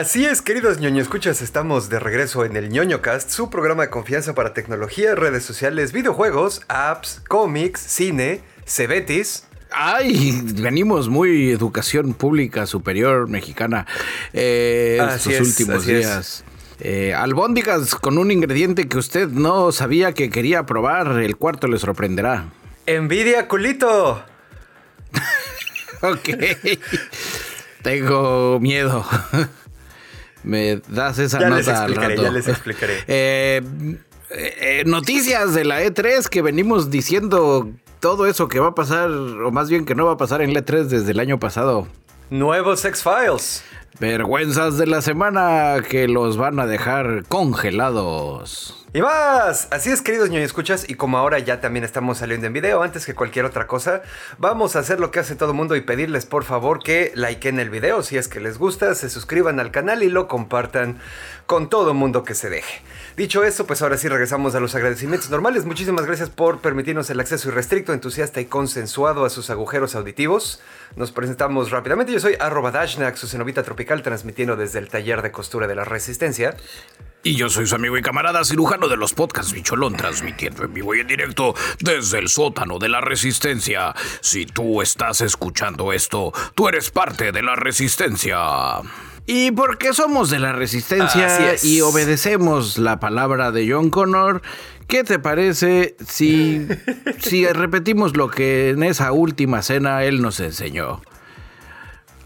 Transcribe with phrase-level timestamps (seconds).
[0.00, 3.90] Así es, queridos ñoño escuchas, estamos de regreso en el ñoño cast, su programa de
[3.90, 9.44] confianza para tecnología, redes sociales, videojuegos, apps, cómics, cine, cebetis.
[9.70, 13.86] Ay, venimos muy educación pública superior mexicana
[14.32, 15.86] eh, estos es, últimos es.
[15.86, 16.44] días.
[16.80, 21.78] Eh, albóndigas con un ingrediente que usted no sabía que quería probar, el cuarto le
[21.78, 22.46] sorprenderá.
[22.86, 24.24] Envidia, culito.
[26.02, 26.28] Ok.
[27.82, 29.06] Tengo miedo.
[30.44, 32.22] Me das esa Ya nota les al rato.
[32.22, 33.04] ya les explicaré.
[34.36, 37.68] Eh, eh, noticias de la E3 que venimos diciendo
[38.00, 40.52] todo eso que va a pasar, o más bien que no va a pasar en
[40.54, 41.86] la E3 desde el año pasado.
[42.30, 43.62] Nuevos X-Files.
[44.00, 48.84] Vergüenzas de la semana que los van a dejar congelados.
[48.92, 52.52] Y más, así es queridos ñoño escuchas y como ahora ya también estamos saliendo en
[52.52, 54.02] video antes que cualquier otra cosa,
[54.38, 57.70] vamos a hacer lo que hace todo mundo y pedirles por favor que likeen el
[57.70, 60.98] video si es que les gusta, se suscriban al canal y lo compartan
[61.46, 62.82] con todo mundo que se deje.
[63.16, 65.64] Dicho esto, pues ahora sí regresamos a los agradecimientos normales.
[65.64, 70.60] Muchísimas gracias por permitirnos el acceso irrestricto, entusiasta y consensuado a sus agujeros auditivos.
[70.96, 72.12] Nos presentamos rápidamente.
[72.12, 75.84] Yo soy arroba Dashnak, su cenovita tropical, transmitiendo desde el taller de costura de la
[75.84, 76.56] Resistencia.
[77.22, 80.96] Y yo soy su amigo y camarada cirujano de los podcasts Bicholón, transmitiendo en vivo
[80.96, 83.94] y en directo desde el sótano de la resistencia.
[84.20, 88.38] Si tú estás escuchando esto, tú eres parte de la resistencia.
[89.26, 91.64] Y porque somos de la resistencia es.
[91.64, 94.42] y obedecemos la palabra de John Connor,
[94.86, 96.68] ¿qué te parece si,
[97.20, 101.00] si repetimos lo que en esa última cena él nos enseñó?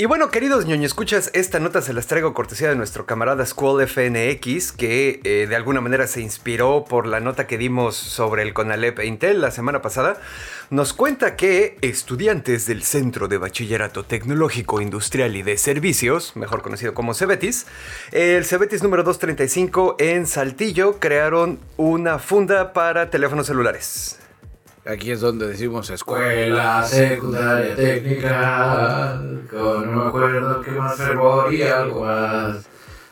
[0.00, 3.84] Y bueno, queridos ñoño escuchas, esta nota se las traigo cortesía de nuestro camarada Squall
[3.84, 8.54] FNX, que eh, de alguna manera se inspiró por la nota que dimos sobre el
[8.54, 10.20] Conalep e Intel la semana pasada.
[10.70, 16.94] Nos cuenta que estudiantes del Centro de Bachillerato Tecnológico Industrial y de Servicios, mejor conocido
[16.94, 17.66] como Cebetis,
[18.12, 24.20] el Cebetis número 235 en Saltillo, crearon una funda para teléfonos celulares.
[24.88, 29.20] Aquí es donde decimos escuela secundaria técnica,
[29.50, 32.66] con no me acuerdo qué más fervor y algo más.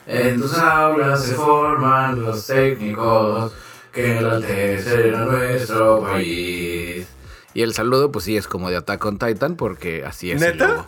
[0.07, 3.53] En tus aulas se forman los técnicos
[3.93, 7.07] que enaltecen a nuestro país.
[7.53, 10.57] Y el saludo, pues sí, es como de Attack on Titan, porque así es el
[10.57, 10.87] logo.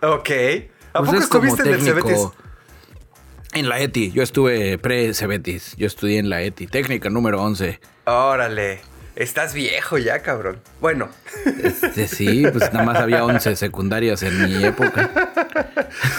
[0.00, 0.08] ¿Neta?
[0.08, 0.30] Ok.
[0.94, 2.28] ¿A Pues poco es como estuviste en el Cebetis?
[3.52, 4.12] en la ETI.
[4.12, 5.76] Yo estuve pre-Cebetis.
[5.76, 6.66] Yo estudié en la ETI.
[6.66, 7.78] Técnica número 11.
[8.06, 8.80] Órale.
[9.16, 10.60] Estás viejo ya, cabrón.
[10.80, 11.08] Bueno,
[11.62, 15.10] Este, sí, pues nada más había 11 secundarias en mi época.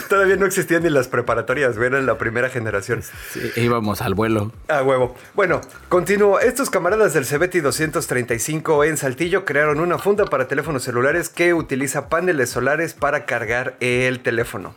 [0.09, 3.01] todavía no existían ni las preparatorias, güey, eran la primera generación.
[3.31, 4.51] Sí, íbamos al vuelo.
[4.67, 5.15] A huevo.
[5.33, 6.39] Bueno, continúo.
[6.39, 12.09] Estos camaradas del Cebeti 235 en Saltillo crearon una funda para teléfonos celulares que utiliza
[12.09, 14.75] paneles solares para cargar el teléfono.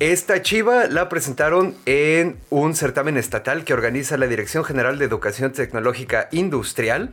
[0.00, 5.52] Esta chiva la presentaron en un certamen estatal que organiza la Dirección General de Educación
[5.52, 7.10] Tecnológica Industrial.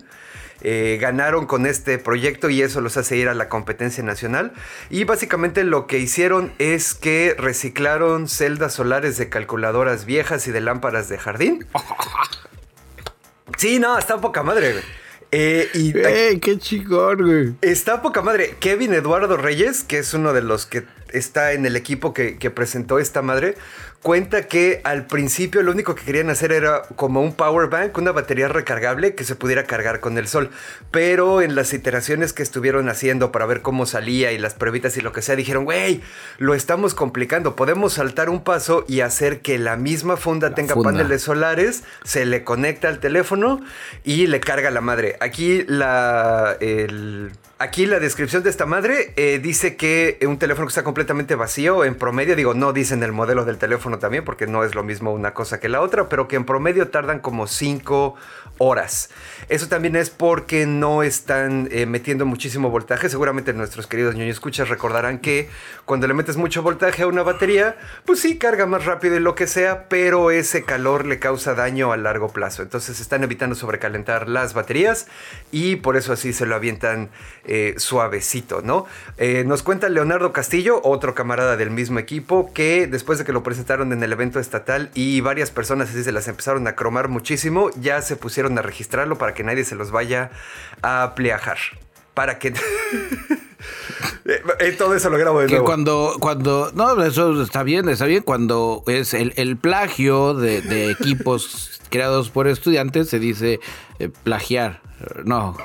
[0.61, 4.53] Eh, ganaron con este proyecto y eso los hace ir a la competencia nacional.
[4.89, 10.61] Y básicamente lo que hicieron es que reciclaron celdas solares de calculadoras viejas y de
[10.61, 11.65] lámparas de jardín.
[13.57, 14.83] Sí, no, está poca madre, güey.
[15.31, 17.55] Eh, y ¡Ey, qué chingón, güey!
[17.61, 18.55] Está poca madre.
[18.59, 22.51] Kevin Eduardo Reyes, que es uno de los que está en el equipo que, que
[22.51, 23.55] presentó esta madre,
[24.05, 28.11] cuenta que al principio lo único que querían hacer era como un power bank, una
[28.11, 30.51] batería recargable que se pudiera cargar con el sol.
[30.91, 35.01] Pero en las iteraciones que estuvieron haciendo para ver cómo salía y las pruebitas y
[35.01, 36.01] lo que sea, dijeron, güey,
[36.37, 37.55] lo estamos complicando.
[37.55, 42.43] Podemos saltar un paso y hacer que la misma funda tenga paneles solares, se le
[42.43, 43.59] conecta al teléfono
[44.03, 45.17] y le carga la madre.
[45.19, 46.57] Aquí la...
[46.59, 51.35] El, Aquí la descripción de esta madre eh, dice que un teléfono que está completamente
[51.35, 54.83] vacío, en promedio, digo, no dicen el modelo del teléfono también, porque no es lo
[54.83, 58.15] mismo una cosa que la otra, pero que en promedio tardan como 5
[58.57, 59.09] horas.
[59.49, 63.09] Eso también es porque no están eh, metiendo muchísimo voltaje.
[63.09, 65.49] Seguramente nuestros queridos ñoños escuchas recordarán que
[65.85, 69.35] cuando le metes mucho voltaje a una batería, pues sí, carga más rápido y lo
[69.35, 72.63] que sea, pero ese calor le causa daño a largo plazo.
[72.63, 75.07] Entonces están evitando sobrecalentar las baterías
[75.51, 77.09] y por eso así se lo avientan
[77.45, 78.85] eh, suavecito, ¿no?
[79.17, 83.43] Eh, nos cuenta Leonardo Castillo, otro camarada del mismo equipo, que después de que lo
[83.43, 87.69] presentaron en el evento estatal y varias personas así se las empezaron a cromar muchísimo,
[87.79, 90.31] ya se pusieron a registrarlo para que nadie se los vaya
[90.81, 91.57] a pleajar.
[92.13, 92.53] Para que...
[94.59, 98.23] Eh, todo eso lo grabo de que cuando, cuando, no, eso está bien, está bien.
[98.23, 103.59] Cuando es el, plagio de, equipos creados por estudiantes, se dice
[104.23, 104.81] plagiar.
[105.25, 105.55] No,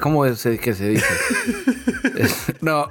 [0.00, 1.06] ¿cómo es que se dice?
[2.60, 2.88] no,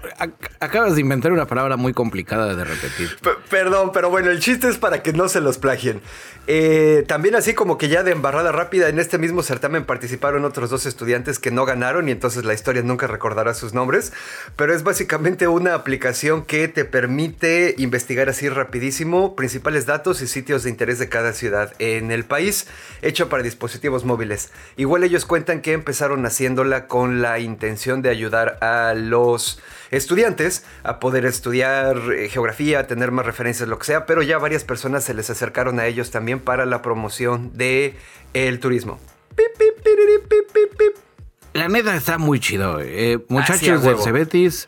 [0.59, 3.17] acabas de inventar una palabra muy complicada de repetir.
[3.49, 6.01] perdón, pero bueno, el chiste es para que no se los plagien.
[6.45, 10.69] Eh, también así como que ya de embarrada rápida, en este mismo certamen participaron otros
[10.69, 14.11] dos estudiantes que no ganaron y entonces la historia nunca recordará sus nombres,
[14.57, 20.63] pero es básicamente una aplicación que te permite investigar así rapidísimo principales datos y sitios
[20.63, 22.67] de interés de cada ciudad en el país,
[23.01, 24.51] hecho para dispositivos móviles.
[24.75, 29.22] Igual ellos cuentan que empezaron haciéndola con la intención de ayudar a los
[29.91, 34.63] estudiantes a poder estudiar eh, geografía, tener más referencias, lo que sea, pero ya varias
[34.63, 37.95] personas se les acercaron a ellos también para la promoción de
[38.33, 38.99] el turismo.
[41.53, 42.79] La neta está muy chido.
[42.81, 43.19] Eh.
[43.29, 44.67] muchachos del Cebetis,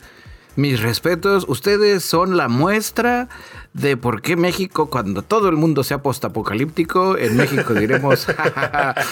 [0.55, 1.45] mis respetos.
[1.47, 3.27] Ustedes son la muestra
[3.75, 8.25] de por qué México, cuando todo el mundo sea postapocalíptico, en México diremos,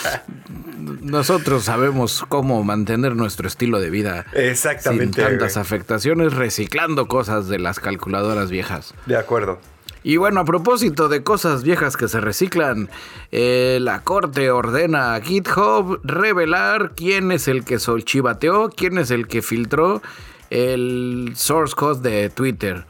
[1.01, 4.25] nosotros sabemos cómo mantener nuestro estilo de vida.
[4.31, 5.21] Exactamente.
[5.21, 8.93] Sin tantas afectaciones, reciclando cosas de las calculadoras viejas.
[9.05, 9.59] De acuerdo.
[10.01, 12.89] Y bueno, a propósito de cosas viejas que se reciclan,
[13.33, 19.27] eh, la corte ordena a GitHub revelar quién es el que solchivateó, quién es el
[19.27, 20.01] que filtró
[20.49, 22.85] el source code de Twitter.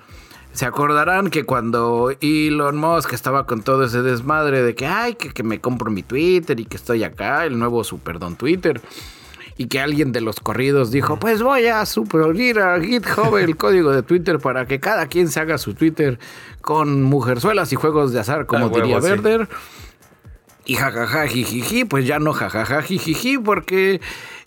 [0.54, 5.30] Se acordarán que cuando Elon Musk estaba con todo ese desmadre de que, ay, que,
[5.30, 8.82] que me compro mi Twitter y que estoy acá, el nuevo super don Twitter
[9.58, 13.92] y que alguien de los corridos dijo, pues voy a suprimir a GitHub el código
[13.92, 16.20] de Twitter para que cada quien se haga su Twitter
[16.62, 19.48] con mujerzuelas y juegos de azar, como diría Verder.
[20.66, 24.00] Y jajaja, jijiji, pues ya no jajaja, jijiji, porque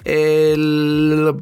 [0.04, 1.34] el,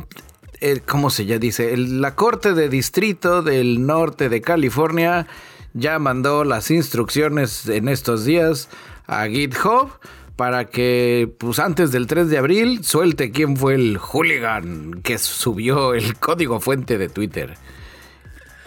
[0.86, 1.76] ¿cómo se ya dice?
[1.76, 5.26] la Corte de Distrito del Norte de California
[5.74, 8.68] ya mandó las instrucciones en estos días
[9.06, 9.90] a GitHub
[10.36, 15.94] para que, pues antes del 3 de abril, suelte quién fue el hooligan que subió
[15.94, 17.56] el código fuente de Twitter.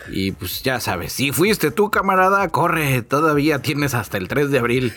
[0.10, 4.60] Y pues ya sabes, si fuiste tú, camarada, corre, todavía tienes hasta el 3 de
[4.60, 4.94] abril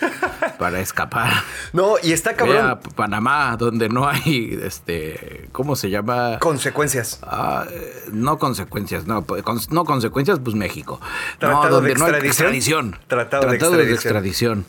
[0.58, 1.30] para escapar.
[1.72, 2.80] No, y está cabrón.
[2.96, 6.38] Panamá, donde no hay, este, ¿cómo se llama?
[6.40, 7.20] Consecuencias.
[7.22, 7.64] Ah,
[8.10, 9.24] no consecuencias, no,
[9.70, 11.00] no consecuencias, pues México.
[11.38, 12.10] Tratado no, donde de extradición.
[12.10, 12.98] No hay extradición.
[13.06, 14.66] Tratado, de extradición.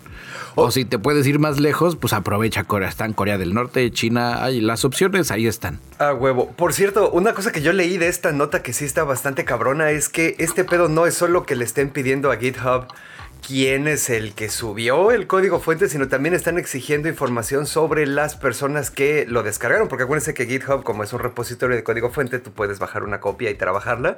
[0.55, 2.89] O si te puedes ir más lejos, pues aprovecha Corea.
[2.89, 5.79] Está en Corea del Norte, China, hay las opciones ahí están.
[5.99, 6.51] Ah, huevo.
[6.51, 9.91] Por cierto, una cosa que yo leí de esta nota que sí está bastante cabrona
[9.91, 12.87] es que este pedo no es solo que le estén pidiendo a GitHub
[13.45, 18.35] quién es el que subió el código fuente, sino también están exigiendo información sobre las
[18.35, 22.39] personas que lo descargaron, porque acuérdense que GitHub, como es un repositorio de código fuente,
[22.39, 24.17] tú puedes bajar una copia y trabajarla.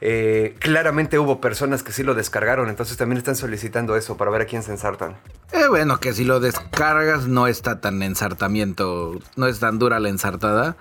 [0.00, 4.42] Eh, claramente hubo personas que sí lo descargaron, entonces también están solicitando eso para ver
[4.42, 5.16] a quién se ensartan.
[5.52, 10.08] Eh, bueno, que si lo descargas no está tan ensartamiento, no es tan dura la
[10.08, 10.76] ensartada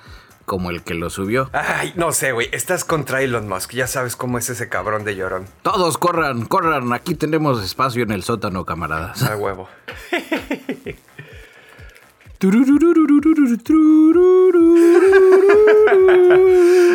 [0.50, 1.52] como el que lo subió.
[1.54, 2.50] Ay, no sé, güey.
[2.52, 3.74] Estás contra Elon Musk.
[3.74, 5.46] Ya sabes cómo es ese cabrón de llorón.
[5.62, 6.92] Todos corran, corran.
[6.92, 9.22] Aquí tenemos espacio en el sótano, camaradas.
[9.22, 9.70] A huevo.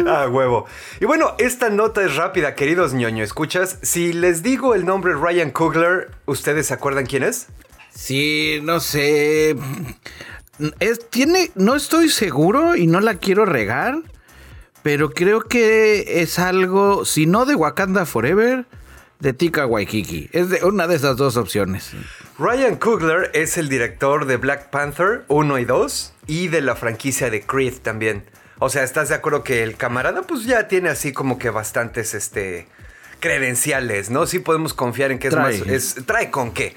[0.08, 0.66] A huevo.
[1.00, 3.22] Y bueno, esta nota es rápida, queridos ñoño.
[3.22, 3.78] ¿Escuchas?
[3.82, 7.46] Si les digo el nombre Ryan Coogler, ¿ustedes se acuerdan quién es?
[7.94, 9.54] Sí, no sé.
[10.80, 13.98] Es, tiene, no estoy seguro y no la quiero regar,
[14.82, 18.66] pero creo que es algo, si no de Wakanda Forever,
[19.20, 20.28] de Tika Waikiki.
[20.32, 21.92] Es de una de esas dos opciones.
[22.38, 27.30] Ryan Coogler es el director de Black Panther 1 y 2 y de la franquicia
[27.30, 28.24] de Creed también.
[28.58, 32.14] O sea, ¿estás de acuerdo que el camarada pues ya tiene así como que bastantes
[32.14, 32.68] este
[33.20, 34.26] credenciales, ¿no?
[34.26, 35.58] Sí podemos confiar en que es Trae.
[35.58, 36.76] más es trae con qué.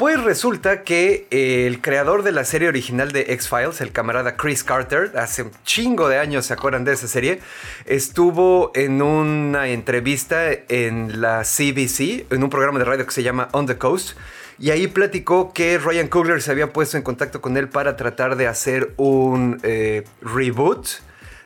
[0.00, 4.64] Pues resulta que eh, el creador de la serie original de X-Files, el camarada Chris
[4.64, 7.40] Carter, hace un chingo de años se acuerdan de esa serie,
[7.84, 13.50] estuvo en una entrevista en la CBC, en un programa de radio que se llama
[13.52, 14.16] On the Coast,
[14.58, 18.36] y ahí platicó que Ryan Coogler se había puesto en contacto con él para tratar
[18.36, 20.86] de hacer un eh, reboot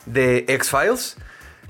[0.06, 1.16] de X-Files.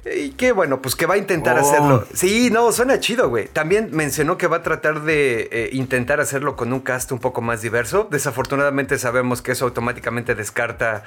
[0.04, 1.60] Y que bueno, pues que va a intentar Oh.
[1.60, 2.06] hacerlo.
[2.12, 3.48] Sí, no, suena chido, güey.
[3.48, 7.40] También mencionó que va a tratar de eh, intentar hacerlo con un cast un poco
[7.40, 8.06] más diverso.
[8.10, 11.04] Desafortunadamente sabemos que eso automáticamente descarta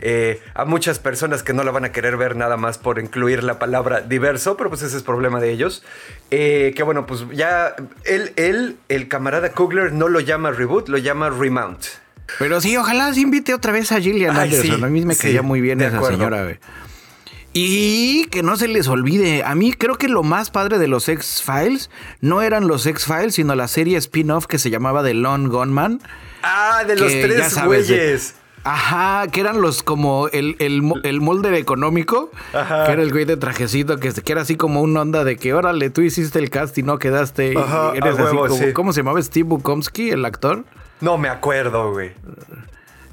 [0.00, 3.42] eh, a muchas personas que no la van a querer ver nada más por incluir
[3.42, 5.82] la palabra diverso, pero pues ese es problema de ellos.
[6.30, 10.98] Eh, que bueno, pues ya él, él, el camarada Kugler no lo llama reboot, lo
[10.98, 11.84] llama remount.
[12.38, 14.76] Pero sí, ojalá se invite otra vez a Gillian Ay, Anderson.
[14.78, 16.18] sí, a mí me sí, caía muy bien esa acuerdo.
[16.18, 16.58] señora, güey.
[17.60, 21.08] Y que no se les olvide, a mí creo que lo más padre de los
[21.08, 26.00] X-Files no eran los X-Files, sino la serie spin-off que se llamaba The Lone Gunman.
[26.44, 28.36] Ah, de los tres güeyes.
[28.62, 32.84] Ajá, que eran los como el, el, el molder económico, Ajá.
[32.86, 35.54] que era el güey de trajecito, que, que era así como una onda de que
[35.54, 37.56] órale, tú hiciste el cast y no quedaste.
[37.58, 38.72] Ajá, eres así huevo, como, sí.
[38.72, 39.20] ¿cómo se llamaba?
[39.22, 40.64] Steve Bukowski, el actor.
[41.00, 42.12] No me acuerdo, güey.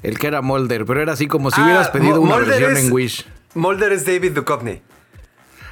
[0.02, 2.76] El que era Molder, pero era así como si Ah, hubieras pedido una Mulder versión
[2.76, 3.26] es- en Wish.
[3.56, 4.80] Mulder es David Duchovny.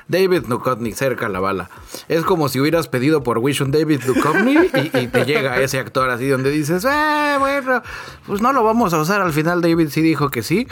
[0.06, 1.70] David Duchovny, cerca la bala.
[2.08, 4.54] Es como si hubieras pedido por Wish un David Duchovny
[4.92, 7.82] y, y te llega ese actor así donde dices, eh, bueno,
[8.26, 9.22] pues no lo vamos a usar.
[9.22, 10.66] Al final David sí dijo que sí.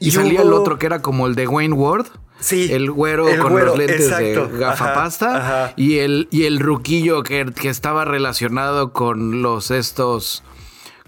[0.00, 2.06] Y, Y salía hubo- el otro que era como el de Wayne Ward.
[2.40, 4.48] Sí, El güero el con güero, los lentes exacto.
[4.48, 5.36] de gafapasta.
[5.36, 5.74] Ajá, ajá.
[5.76, 10.42] Y el, y el ruquillo que, que estaba relacionado con los estos.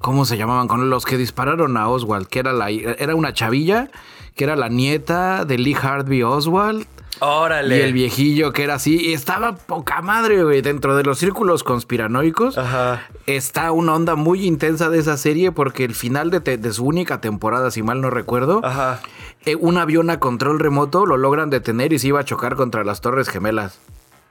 [0.00, 0.68] ¿Cómo se llamaban?
[0.68, 3.90] Con los que dispararon a Oswald, que era la era una chavilla,
[4.34, 6.86] que era la nieta de Lee Harvey Oswald.
[7.20, 7.78] Órale.
[7.78, 11.62] Y el viejillo que era así, y estaba poca madre, güey, dentro de los círculos
[11.62, 12.58] conspiranoicos.
[12.58, 13.06] Ajá.
[13.26, 16.84] Está una onda muy intensa de esa serie porque el final de, te- de su
[16.84, 19.00] única temporada, si mal no recuerdo, Ajá.
[19.46, 22.82] eh, un avión a control remoto lo logran detener y se iba a chocar contra
[22.82, 23.78] las Torres Gemelas.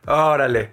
[0.06, 0.70] Órale.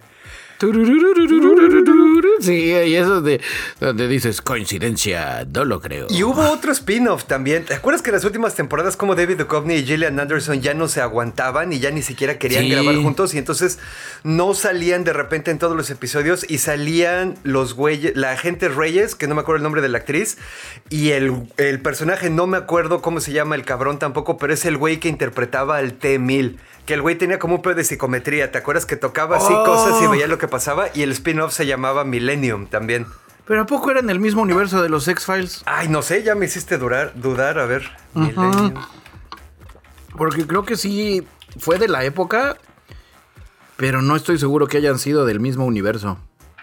[2.40, 3.40] Sí, y eso de
[3.80, 6.06] donde dices coincidencia, no lo creo.
[6.11, 7.64] Y hubo otro spin-off también.
[7.64, 10.88] ¿Te acuerdas que en las últimas temporadas como David Duchovny y Gillian Anderson ya no
[10.88, 12.70] se aguantaban y ya ni siquiera querían Sí.
[12.70, 13.78] grabar juntos y entonces
[14.25, 19.14] no salían de repente en todos los episodios y salían los güeyes, la agente Reyes,
[19.14, 20.38] que no me acuerdo el nombre de la actriz,
[20.88, 24.64] y el, el personaje, no me acuerdo cómo se llama el cabrón tampoco, pero es
[24.64, 26.56] el güey que interpretaba al T-1000.
[26.90, 28.50] Que el güey tenía como un pedo de psicometría.
[28.50, 29.62] ¿Te acuerdas que tocaba así Oh.
[29.64, 30.87] cosas y veía lo que pasaba?
[30.92, 33.06] Y el spin-off se llamaba Millennium también.
[33.44, 35.62] Pero ¿a poco era en el mismo universo de los X-Files?
[35.66, 37.88] Ay, no sé, ya me hiciste durar, dudar, a ver.
[38.14, 38.75] Millennium.
[40.16, 41.25] Porque creo que sí
[41.61, 42.56] fue de la época,
[43.76, 46.18] pero no estoy seguro que hayan sido del mismo universo.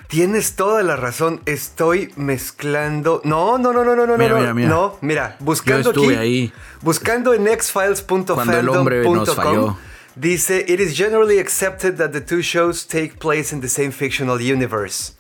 [0.10, 3.22] Tienes toda la razón, estoy mezclando.
[3.24, 4.40] No, no, no, no, no, no, Mira, no.
[4.42, 4.68] mira, mira.
[4.70, 6.20] No, mira, buscando Yo estuve aquí.
[6.22, 6.54] ahí.
[6.82, 9.78] Buscando en xfiles.fandom.com.
[10.20, 14.42] Dice, it is generally accepted that the two shows take place in the same fictional
[14.42, 15.14] universe.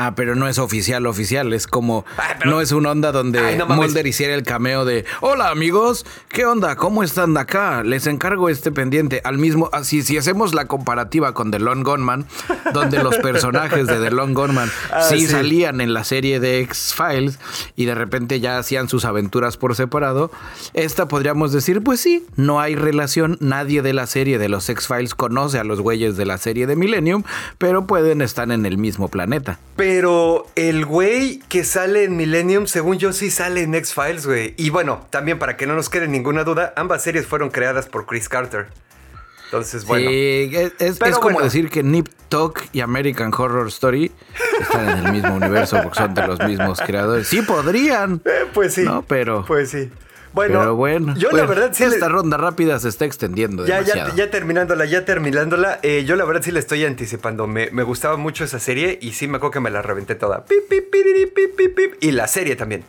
[0.00, 1.52] Ah, pero no es oficial, oficial.
[1.52, 2.04] Es como.
[2.18, 3.86] Ay, pero- No es una onda donde Ay, no mames.
[3.88, 5.04] Mulder hiciera el cameo de.
[5.20, 6.06] Hola, amigos.
[6.28, 6.76] ¿Qué onda?
[6.76, 7.82] ¿Cómo están acá?
[7.82, 9.20] Les encargo este pendiente.
[9.24, 9.68] Al mismo.
[9.72, 12.26] Así, si hacemos la comparativa con The Long Gunman,
[12.72, 15.26] donde los personajes de The Long Gunman Ah, sí, sí.
[15.26, 17.40] salían en la serie de X-Files
[17.74, 20.30] y de repente ya hacían sus aventuras por separado.
[20.74, 23.36] Esta podríamos decir, pues sí, no hay relación.
[23.40, 26.76] Nadie de la serie de los X-Files conoce a los güeyes de la serie de
[26.76, 27.24] Millennium,
[27.58, 29.58] pero pueden estar en el mismo planeta.
[29.74, 34.54] Pero el güey que sale en Millennium, según yo, sí sale en X-Files, güey.
[34.56, 38.06] Y bueno, también para que no nos quede ninguna duda, ambas series fueron creadas por
[38.06, 38.66] Chris Carter.
[39.46, 40.10] Entonces, bueno.
[40.10, 41.44] Sí, es, es- Pero es como bueno.
[41.44, 44.12] decir que Nip Tuck y American Horror Story
[44.60, 47.28] están en el mismo universo porque son de los mismos creadores.
[47.28, 48.20] Sí podrían.
[48.26, 48.82] Eh, pues sí.
[48.82, 49.90] No, pero- Pues sí.
[50.38, 51.82] Bueno, Pero bueno, yo la verdad sí.
[51.82, 53.66] Esta ronda rápida se está extendiendo.
[53.66, 55.80] Ya, ya, ya terminándola, ya terminándola.
[55.82, 57.48] Eh, yo la verdad sí le estoy anticipando.
[57.48, 60.44] Me, me, gustaba mucho esa serie y sí me acuerdo que me la reventé toda.
[62.00, 62.84] y la serie también.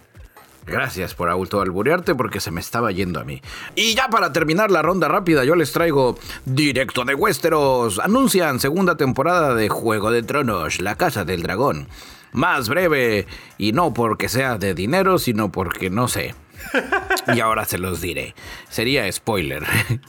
[0.68, 3.42] Gracias por autoalburearte porque se me estaba yendo a mí.
[3.74, 7.98] Y ya para terminar la ronda rápida, yo les traigo directo de Westeros.
[7.98, 11.88] Anuncian segunda temporada de Juego de Tronos, La Casa del Dragón.
[12.32, 13.26] Más breve,
[13.58, 16.36] y no porque sea de dinero, sino porque no sé.
[17.36, 18.36] Y ahora se los diré.
[18.70, 19.64] Sería spoiler.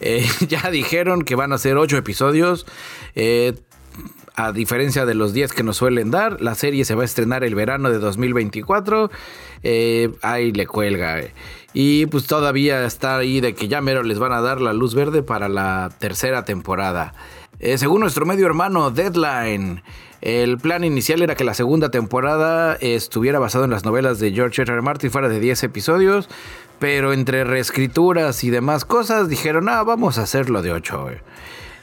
[0.00, 2.66] Eh, ya dijeron que van a ser ocho episodios.
[3.14, 3.54] Eh,
[4.34, 7.44] a diferencia de los 10 que nos suelen dar, la serie se va a estrenar
[7.44, 9.10] el verano de 2024.
[9.62, 11.20] Eh, ahí le cuelga.
[11.72, 14.94] Y pues todavía está ahí de que ya mero les van a dar la luz
[14.94, 17.14] verde para la tercera temporada.
[17.62, 19.84] Eh, según nuestro medio hermano Deadline,
[20.20, 24.62] el plan inicial era que la segunda temporada estuviera basado en las novelas de George.
[24.62, 24.82] R.
[24.82, 26.28] Martin, fuera de 10 episodios,
[26.80, 31.06] pero entre reescrituras y demás cosas dijeron, ah, vamos a hacerlo de 8.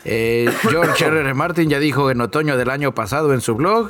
[0.04, 1.22] Eh, George R.
[1.22, 1.34] R.
[1.34, 3.90] Martin ya dijo en otoño del año pasado en su blog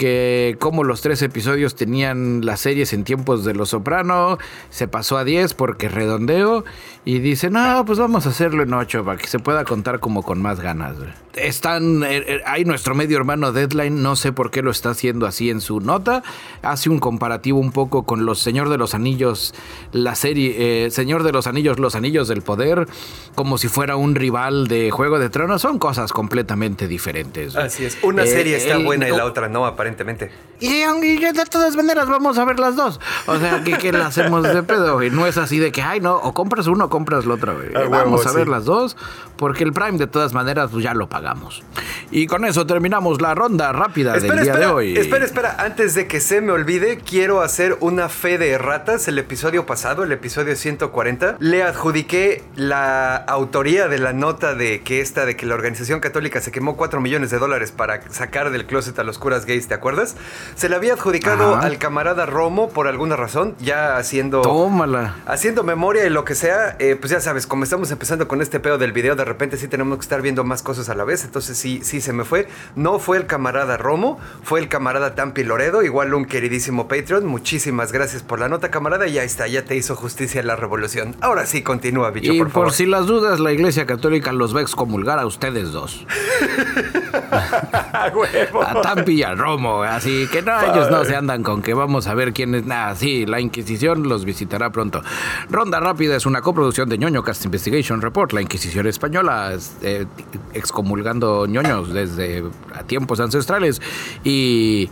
[0.00, 4.38] que como los tres episodios tenían las series en tiempos de Los Soprano,
[4.70, 6.64] se pasó a 10 porque redondeo
[7.04, 10.22] y dice, no, pues vamos a hacerlo en 8 para que se pueda contar como
[10.22, 10.96] con más ganas.
[11.34, 15.26] Están, eh, eh, hay nuestro medio hermano Deadline, no sé por qué lo está haciendo
[15.26, 16.22] así en su nota,
[16.62, 19.54] hace un comparativo un poco con los Señor de los Anillos,
[19.92, 22.88] la serie eh, Señor de los Anillos, los Anillos del Poder,
[23.34, 27.54] como si fuera un rival de Juego de Tronos, son cosas completamente diferentes.
[27.54, 30.30] Así es, una serie está buena y la otra no, aparentemente.
[30.60, 30.80] Y,
[31.20, 33.00] de todas maneras vamos a ver las dos.
[33.26, 35.02] O sea, ¿qué, qué le hacemos de pedo?
[35.02, 37.54] Y no es así de que, ay, no, o compras uno o compras la otra.
[37.74, 38.96] Ah, vamos a ver las dos,
[39.36, 41.62] porque el Prime de todas maneras pues ya lo pagamos.
[42.10, 44.96] Y con eso terminamos la ronda rápida del día de hoy.
[44.96, 49.08] Espera, espera, antes de que se me olvide, quiero hacer una fe de ratas.
[49.08, 55.00] El episodio pasado, el episodio 140, le adjudiqué la autoría de la nota de que
[55.00, 58.66] esta, de que la organización católica se quemó 4 millones de dólares para sacar del
[58.66, 60.16] closet a los curas gays, ¿te acuerdas?
[60.56, 64.42] Se le había adjudicado al camarada Romo por alguna razón, ya haciendo.
[64.42, 65.14] Tómala.
[65.26, 66.74] Haciendo memoria y lo que sea.
[66.80, 69.68] Eh, pues ya sabes, como estamos empezando con este pedo del video, de repente sí
[69.68, 71.22] tenemos que estar viendo más cosas a la vez.
[71.22, 72.48] Entonces sí, sí se me fue.
[72.74, 77.24] No fue el camarada Romo, fue el camarada Tampi Loredo, igual un queridísimo Patreon.
[77.24, 79.06] Muchísimas gracias por la nota, camarada.
[79.06, 81.14] Y ahí está, ya te hizo justicia la revolución.
[81.20, 82.66] Ahora sí, continúa, bicho, y por favor.
[82.66, 86.04] Por si las dudas, la Iglesia Católica los va a excomulgar a ustedes dos.
[87.32, 92.06] a Tampi y a Romo, así que no, ellos no se andan con que vamos
[92.06, 92.64] a ver quién es.
[92.64, 95.02] Nada, sí, la Inquisición los visitará pronto.
[95.48, 100.06] Ronda Rápida es una coproducción de ñoño Cast Investigation Report, la Inquisición Española, eh,
[100.54, 102.44] excomulgando ñoños desde
[102.86, 103.80] tiempos ancestrales.
[104.24, 104.90] Y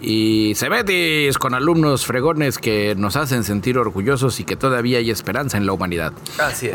[0.00, 5.56] y Cebetis con alumnos fregones que nos hacen sentir orgullosos y que todavía hay esperanza
[5.56, 6.12] en la humanidad.
[6.38, 6.74] Así es.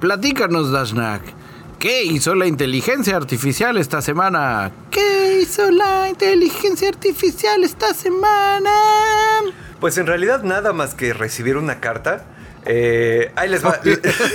[0.00, 1.41] Platícanos, Dashnak.
[1.82, 4.70] ¿Qué hizo la inteligencia artificial esta semana?
[4.88, 8.70] ¿Qué hizo la inteligencia artificial esta semana?
[9.80, 12.24] Pues en realidad nada más que recibir una carta
[12.64, 13.80] eh, ahí les va.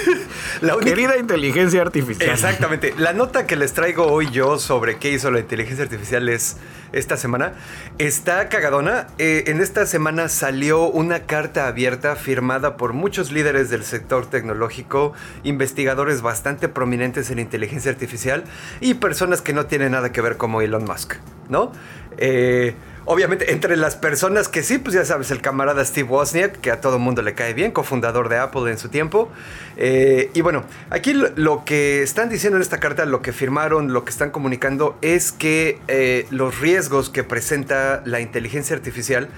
[0.62, 2.30] la Querida inteligencia artificial.
[2.30, 2.94] Exactamente.
[2.98, 6.58] La nota que les traigo hoy yo sobre qué hizo la inteligencia artificial es
[6.92, 7.54] esta semana.
[7.98, 9.08] Está cagadona.
[9.18, 15.14] Eh, en esta semana salió una carta abierta firmada por muchos líderes del sector tecnológico,
[15.44, 18.44] investigadores bastante prominentes en inteligencia artificial
[18.82, 21.16] y personas que no tienen nada que ver como Elon Musk,
[21.50, 21.72] ¿no?
[22.18, 22.76] Eh,
[23.10, 26.82] Obviamente, entre las personas que sí, pues ya sabes, el camarada Steve Wozniak, que a
[26.82, 29.32] todo mundo le cae bien, cofundador de Apple en su tiempo.
[29.78, 34.04] Eh, y bueno, aquí lo, que están diciendo en esta carta, lo que firmaron, lo
[34.04, 39.30] que están comunicando, es que eh, los riesgos que presenta la inteligencia artificial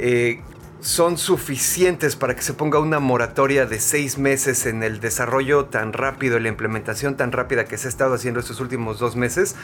[0.00, 0.40] eh,
[0.82, 5.92] son suficientes para que se ponga una moratoria de seis meses en el desarrollo tan
[5.92, 9.54] rápido y la implementación tan rápida que se ha estado haciendo estos últimos dos meses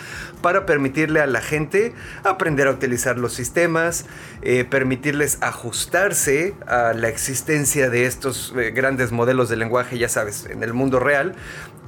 [0.43, 4.07] para permitirle a la gente aprender a utilizar los sistemas,
[4.43, 10.47] eh, permitirles ajustarse a la existencia de estos eh, grandes modelos de lenguaje, ya sabes,
[10.47, 11.35] en el mundo real,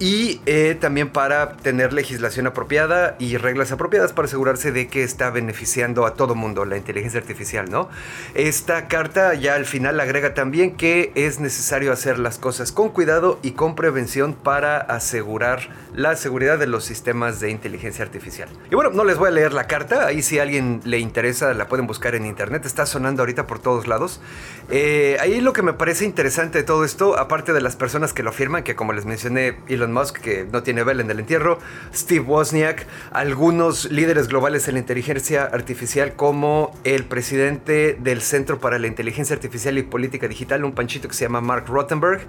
[0.00, 5.28] y eh, también para tener legislación apropiada y reglas apropiadas para asegurarse de que está
[5.28, 7.90] beneficiando a todo mundo la inteligencia artificial, ¿no?
[8.34, 13.38] Esta carta ya al final agrega también que es necesario hacer las cosas con cuidado
[13.42, 18.48] y con prevención para asegurar la seguridad de los sistemas de inteligencia artificial.
[18.70, 21.52] Y bueno, no les voy a leer la carta, ahí si a alguien le interesa
[21.52, 24.22] la pueden buscar en internet, está sonando ahorita por todos lados.
[24.70, 28.22] Eh, ahí lo que me parece interesante de todo esto, aparte de las personas que
[28.22, 31.58] lo firman, que como les mencioné, Elon Musk, que no tiene vela en el entierro,
[31.94, 38.78] Steve Wozniak, algunos líderes globales en la inteligencia artificial como el presidente del Centro para
[38.78, 42.20] la Inteligencia Artificial y Política Digital, un panchito que se llama Mark Rottenberg,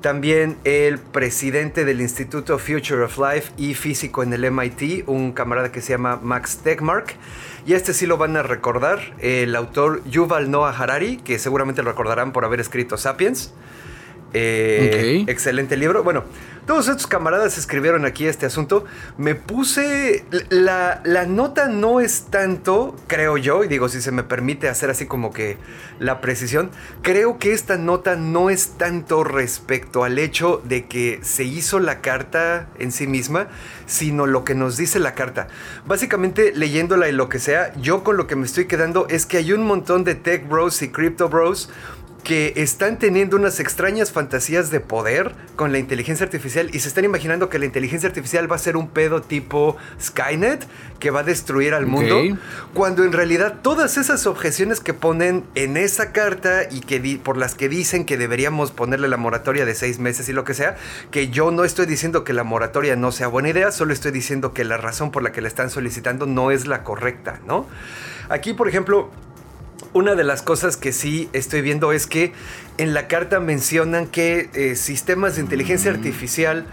[0.00, 5.72] también el presidente del Instituto Future of Life y físico en el MIT, un camarada
[5.72, 7.16] que se llama Max Tegmark.
[7.66, 11.90] Y este sí lo van a recordar, el autor Yuval Noah Harari, que seguramente lo
[11.90, 13.52] recordarán por haber escrito Sapiens.
[14.34, 16.02] Eh, excelente libro.
[16.04, 16.24] Bueno,
[16.68, 18.84] todos estos camaradas escribieron aquí este asunto.
[19.16, 20.26] Me puse.
[20.50, 24.90] La, la, nota no es tanto, creo yo, y digo, si se me permite hacer
[24.90, 25.56] así como que
[25.98, 31.44] la precisión, creo que esta nota no es tanto respecto al hecho de que se
[31.44, 33.48] hizo la carta en sí misma,
[33.86, 35.48] sino lo que nos dice la carta.
[35.86, 39.38] Básicamente, leyéndola y lo que sea, yo con lo que me estoy quedando es que
[39.38, 41.70] hay un montón de tech bros y crypto bros
[42.28, 47.06] que están teniendo unas extrañas fantasías de poder con la inteligencia artificial y se están
[47.06, 50.66] imaginando que la inteligencia artificial va a ser un pedo tipo Skynet
[50.98, 52.20] que va a destruir al mundo,
[52.74, 57.54] cuando en realidad todas esas objeciones que ponen en esa carta y que por las
[57.54, 60.76] que dicen que deberíamos ponerle la moratoria de seis meses y lo que sea,
[61.10, 64.52] que yo no estoy diciendo que la moratoria no sea buena idea, solo estoy diciendo
[64.52, 67.66] que la razón por la que la están solicitando no es la correcta, ¿no?
[68.28, 69.10] Aquí, por ejemplo,
[69.92, 72.32] una de las cosas que sí estoy viendo es que
[72.76, 76.66] en la carta mencionan que eh, sistemas de inteligencia artificial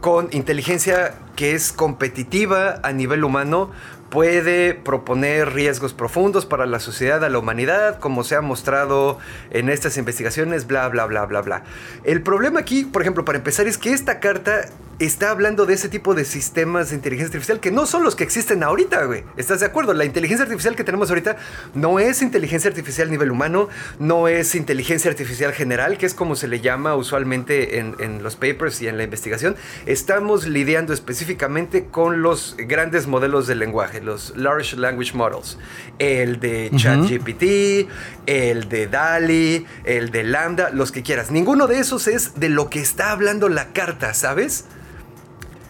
[0.00, 3.70] con inteligencia que es competitiva a nivel humano
[4.12, 9.18] puede proponer riesgos profundos para la sociedad, a la humanidad, como se ha mostrado
[9.50, 11.64] en estas investigaciones, bla, bla, bla, bla, bla.
[12.04, 14.66] El problema aquí, por ejemplo, para empezar, es que esta carta
[14.98, 18.24] está hablando de ese tipo de sistemas de inteligencia artificial que no son los que
[18.24, 19.24] existen ahorita, güey.
[19.36, 19.94] ¿Estás de acuerdo?
[19.94, 21.36] La inteligencia artificial que tenemos ahorita
[21.74, 26.36] no es inteligencia artificial a nivel humano, no es inteligencia artificial general, que es como
[26.36, 29.56] se le llama usualmente en, en los papers y en la investigación.
[29.86, 35.58] Estamos lidiando específicamente con los grandes modelos de lenguaje, los Large Language Models.
[35.98, 37.88] El de ChatGPT,
[38.26, 41.30] el de DALI, el de Lambda, los que quieras.
[41.30, 44.66] Ninguno de esos es de lo que está hablando la carta, ¿sabes?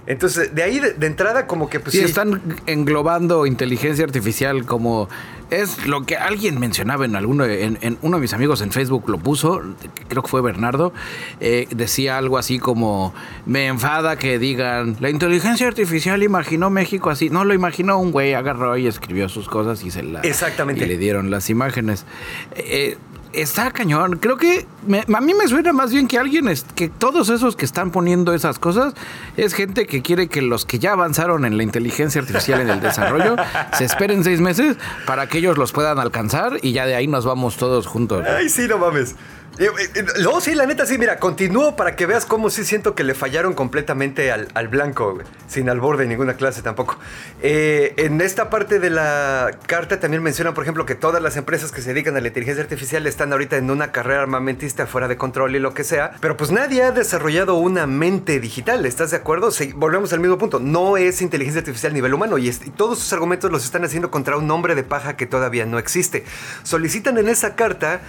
[0.07, 1.93] Entonces, de ahí de, entrada como que pues...
[1.93, 5.09] Sí, están englobando inteligencia artificial como...
[5.53, 9.19] Es lo que alguien mencionaba en alguno, en, uno de mis amigos en Facebook lo
[9.19, 9.61] puso,
[10.09, 10.95] creo que fue Bernardo,
[11.41, 13.13] eh, decía algo así como,
[13.45, 18.33] me enfada que digan, la inteligencia artificial imaginó México así, no lo imaginó un güey,
[18.33, 20.21] agarró y escribió sus cosas y se la...
[20.21, 20.87] Exactamente.
[20.87, 22.07] Y le dieron las imágenes.
[22.57, 22.97] Eh,
[23.33, 24.19] está cañón.
[24.19, 24.67] Creo que
[25.15, 28.35] a mí me suena más bien que alguien, es, que todos esos que están poniendo
[28.35, 28.95] esas cosas,
[29.37, 32.81] es gente que quiere que los que ya avanzaron en la inteligencia artificial en el
[32.81, 33.37] desarrollo
[33.79, 37.25] se esperen seis meses para que ellos los puedan alcanzar y ya de ahí nos
[37.25, 38.25] vamos todos juntos.
[38.27, 39.17] Ay, sí, no mames.
[40.21, 43.13] No, sí, la neta, sí, mira, continúo para que veas cómo sí siento que le
[43.15, 46.99] fallaron completamente al, blanco, sin al borde ninguna clase tampoco.
[47.43, 51.71] Eh, en esta parte de la carta también mencionan, por ejemplo, que todas las empresas
[51.71, 55.19] que se dedican a la inteligencia artificial están ahorita en una carrera armamentista fuera de
[55.19, 59.19] control y lo que sea, pero pues nadie ha desarrollado una mente digital, ¿estás de
[59.19, 59.51] acuerdo?
[59.75, 63.51] volvemos al mismo punto, no es inteligencia artificial a nivel humano y, todos sus argumentos
[63.51, 66.25] los están haciendo contra un nombre de paja que todavía no existe.
[66.63, 68.01] Solicitan en esa carta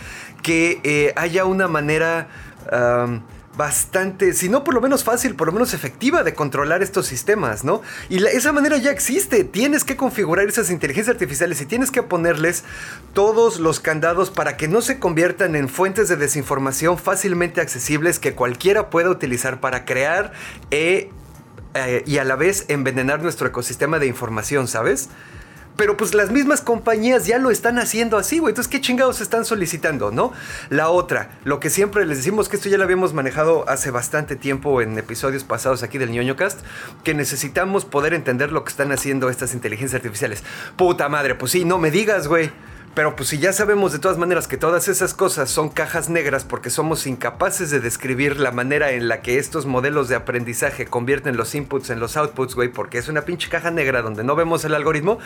[0.42, 2.28] que eh, haya una manera
[3.56, 7.64] bastante, si no por lo menos fácil, por lo menos efectiva de controlar estos sistemas,
[7.64, 7.82] ¿no?
[8.10, 9.44] Y esa manera ya existe.
[9.44, 12.64] Tienes que configurar esas inteligencias artificiales y tienes que ponerles
[13.14, 18.34] todos los candados para que no se conviertan en fuentes de desinformación fácilmente accesibles que
[18.34, 20.34] cualquiera pueda utilizar para crear
[20.72, 21.12] eh,
[21.76, 25.10] eh, y a la vez envenenar nuestro ecosistema de información, ¿sabes?
[25.76, 28.52] Pero pues las mismas compañías ya lo están haciendo así, güey.
[28.52, 30.32] Entonces, ¿qué chingados están solicitando, no?
[30.70, 34.36] La otra, lo que siempre les decimos que esto ya lo habíamos manejado hace bastante
[34.36, 36.62] tiempo en episodios pasados aquí del ñoño cast,
[37.04, 40.44] que necesitamos poder entender lo que están haciendo estas inteligencias artificiales.
[40.76, 42.52] Puta madre, pues sí, no me digas, güey.
[42.94, 46.44] Pero pues si ya sabemos de todas maneras que todas esas cosas son cajas negras
[46.44, 51.36] porque somos incapaces de describir la manera en la que estos modelos de aprendizaje convierten
[51.36, 54.64] los inputs en los outputs, güey, porque es una pinche caja negra donde no vemos
[54.64, 55.18] el algoritmo,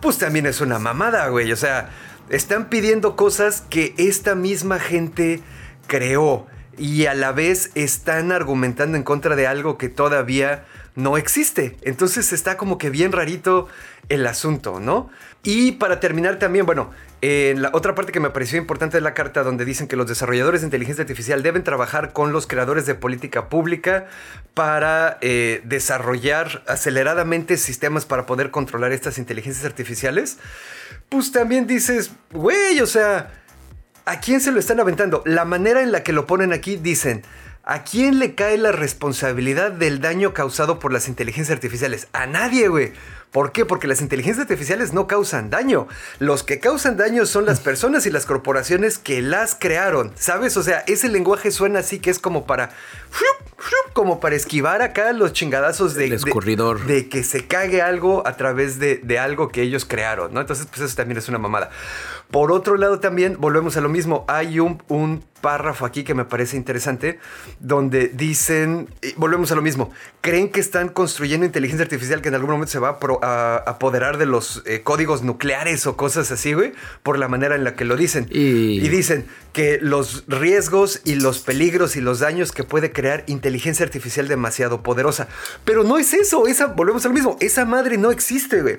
[0.00, 1.52] pues también es una mamada, güey.
[1.52, 1.90] O sea,
[2.30, 5.42] están pidiendo cosas que esta misma gente
[5.86, 6.46] creó
[6.78, 11.76] y a la vez están argumentando en contra de algo que todavía no existe.
[11.82, 13.68] Entonces está como que bien rarito
[14.08, 15.10] el asunto, ¿no?
[15.44, 19.42] Y para terminar también, bueno, la otra parte que me pareció importante es la carta
[19.42, 23.48] donde dicen que los desarrolladores de inteligencia artificial deben trabajar con los creadores de política
[23.48, 24.06] pública
[24.54, 30.38] para eh, desarrollar aceleradamente sistemas para poder controlar estas inteligencias artificiales.
[31.08, 33.32] Pues también dices, güey, o sea,
[34.04, 35.22] ¿a quién se lo están aventando?
[35.26, 37.22] La manera en la que lo ponen aquí dicen,
[37.64, 42.08] ¿A quién le cae la responsabilidad del daño causado por las inteligencias artificiales?
[42.12, 42.92] A nadie, güey.
[43.32, 43.64] ¿Por qué?
[43.64, 45.88] Porque las inteligencias artificiales no causan daño.
[46.18, 50.12] Los que causan daño son las personas y las corporaciones que las crearon.
[50.16, 50.56] ¿Sabes?
[50.58, 52.70] O sea, ese lenguaje suena así que es como para.
[53.94, 56.14] Como para esquivar acá los chingadazos de.
[56.14, 56.84] escurridor.
[56.84, 60.40] De, que se cague algo a través de, de, algo que ellos crearon, ¿no?
[60.40, 61.70] Entonces, pues eso también es una mamada.
[62.32, 64.24] Por otro lado, también volvemos a lo mismo.
[64.26, 67.18] Hay un, un párrafo aquí que me parece interesante,
[67.60, 69.90] donde dicen, volvemos a lo mismo,
[70.22, 74.24] creen que están construyendo inteligencia artificial que en algún momento se va a, apoderar de
[74.24, 77.96] los eh, códigos nucleares o cosas así, güey, por la manera en la que lo
[77.96, 78.26] dicen.
[78.30, 78.80] Y...
[78.80, 83.84] y dicen que los riesgos y los peligros y los daños que puede crear inteligencia
[83.84, 85.28] artificial demasiado poderosa.
[85.66, 88.76] Pero no es eso, esa, volvemos a lo mismo, esa madre no existe, güey.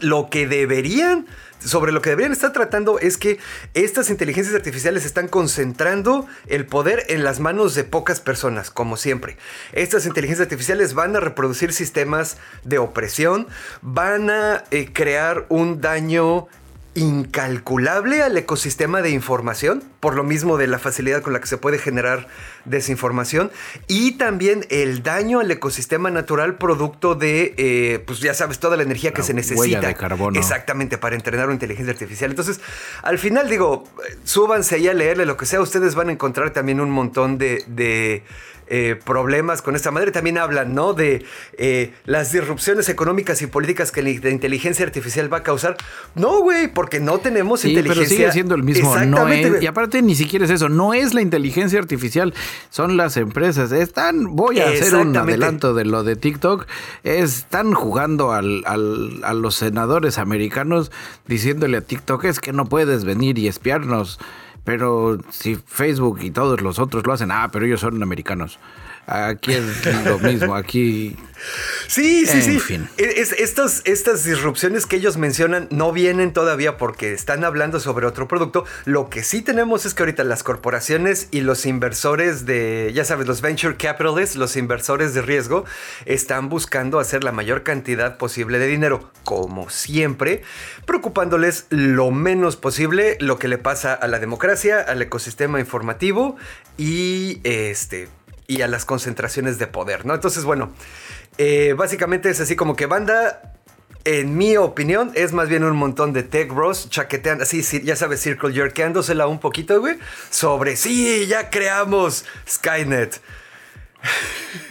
[0.00, 1.26] Lo que deberían
[1.64, 3.38] sobre lo que deberían estar tratando es que
[3.74, 9.36] estas inteligencias artificiales están concentrando el poder en las manos de pocas personas, como siempre.
[9.72, 13.46] Estas inteligencias artificiales van a reproducir sistemas de opresión,
[13.80, 16.48] van a eh, crear un daño
[16.94, 21.56] incalculable al ecosistema de información, por lo mismo de la facilidad con la que se
[21.56, 22.28] puede generar
[22.64, 23.50] desinformación,
[23.88, 28.82] y también el daño al ecosistema natural producto de, eh, pues ya sabes, toda la
[28.82, 29.80] energía que se necesita.
[29.80, 30.38] de carbono.
[30.38, 32.30] Exactamente, para entrenar una inteligencia artificial.
[32.30, 32.60] Entonces,
[33.02, 33.84] al final digo,
[34.24, 38.22] súbanse ahí a leerle lo que sea, ustedes van a encontrar también un montón de
[38.74, 40.12] eh, problemas con esta madre.
[40.12, 40.94] También hablan, ¿no?
[40.94, 41.26] De
[41.58, 45.76] eh, las disrupciones económicas y políticas que la inteligencia artificial va a causar.
[46.14, 48.04] No, güey, porque no tenemos sí, inteligencia.
[48.04, 48.96] Pero sigue siendo el mismo.
[48.96, 50.70] No y aparte ni siquiera es eso.
[50.70, 52.32] No es la inteligencia artificial,
[52.70, 53.72] son las empresas.
[53.72, 56.66] Están, voy a hacer un adelanto de lo de TikTok.
[57.04, 60.90] Están jugando al, a los senadores americanos
[61.26, 64.18] diciéndole a TikTok es que no puedes venir y espiarnos.
[64.64, 68.58] Pero si Facebook y todos los otros lo hacen, ah, pero ellos son americanos.
[69.06, 71.16] Aquí es lo mismo, aquí
[71.88, 72.80] Sí, sí, sí.
[72.96, 78.28] E, estas, estas disrupciones que ellos mencionan no vienen todavía porque están hablando sobre otro
[78.28, 78.64] producto.
[78.84, 83.26] Lo que sí tenemos es que ahorita las corporaciones y los inversores de, ya sabes,
[83.26, 85.64] los venture capitalists, los inversores de riesgo,
[86.06, 90.42] están buscando hacer la mayor cantidad posible de dinero, como siempre,
[90.86, 96.36] preocupándoles lo menos posible lo que le pasa a la democracia, al ecosistema informativo
[96.78, 98.08] y este
[98.46, 100.14] y a las concentraciones de poder, ¿no?
[100.14, 100.72] Entonces, bueno,
[101.38, 103.54] eh, básicamente es así como que banda,
[104.04, 108.20] en mi opinión, es más bien un montón de tech bros chaqueteando, así, ya sabes,
[108.20, 109.96] circle jerkeándosela un poquito, güey,
[110.30, 113.20] sobre sí, ya creamos Skynet.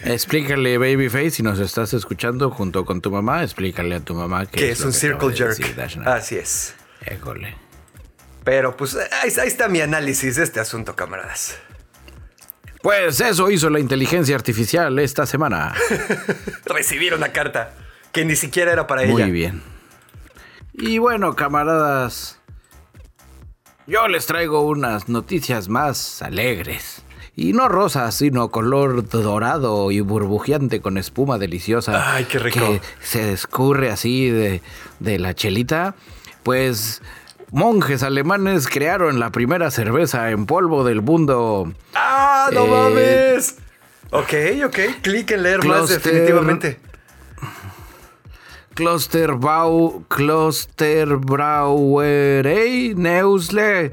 [0.04, 4.70] Explícale, Babyface, si nos estás escuchando junto con tu mamá, explícale a tu mamá que,
[4.70, 5.58] es, un circle jerk.
[6.04, 6.74] Así es.
[7.06, 7.56] Éjole.
[8.44, 11.56] Pero pues ahí, ahí está mi análisis de este asunto, camaradas.
[12.82, 15.72] Pues eso hizo la inteligencia artificial esta semana.
[16.64, 17.74] Recibieron una carta
[18.10, 19.12] que ni siquiera era para ella.
[19.12, 19.62] Muy bien.
[20.72, 22.40] Y bueno, camaradas,
[23.86, 27.04] yo les traigo unas noticias más alegres.
[27.34, 32.14] Y no rosas, sino color dorado y burbujeante con espuma deliciosa.
[32.14, 32.60] Ay, qué rico.
[32.60, 34.60] Que se escurre así de,
[34.98, 35.94] de la chelita.
[36.42, 37.00] Pues
[37.52, 41.72] monjes alemanes crearon la primera cerveza en polvo del mundo.
[41.94, 43.58] ¡Ah, no eh, mames!
[44.10, 44.32] Ok,
[44.66, 46.80] ok, clic en leer más definitivamente.
[48.74, 53.92] Klosterbau, Klosterbrauerei Neusle.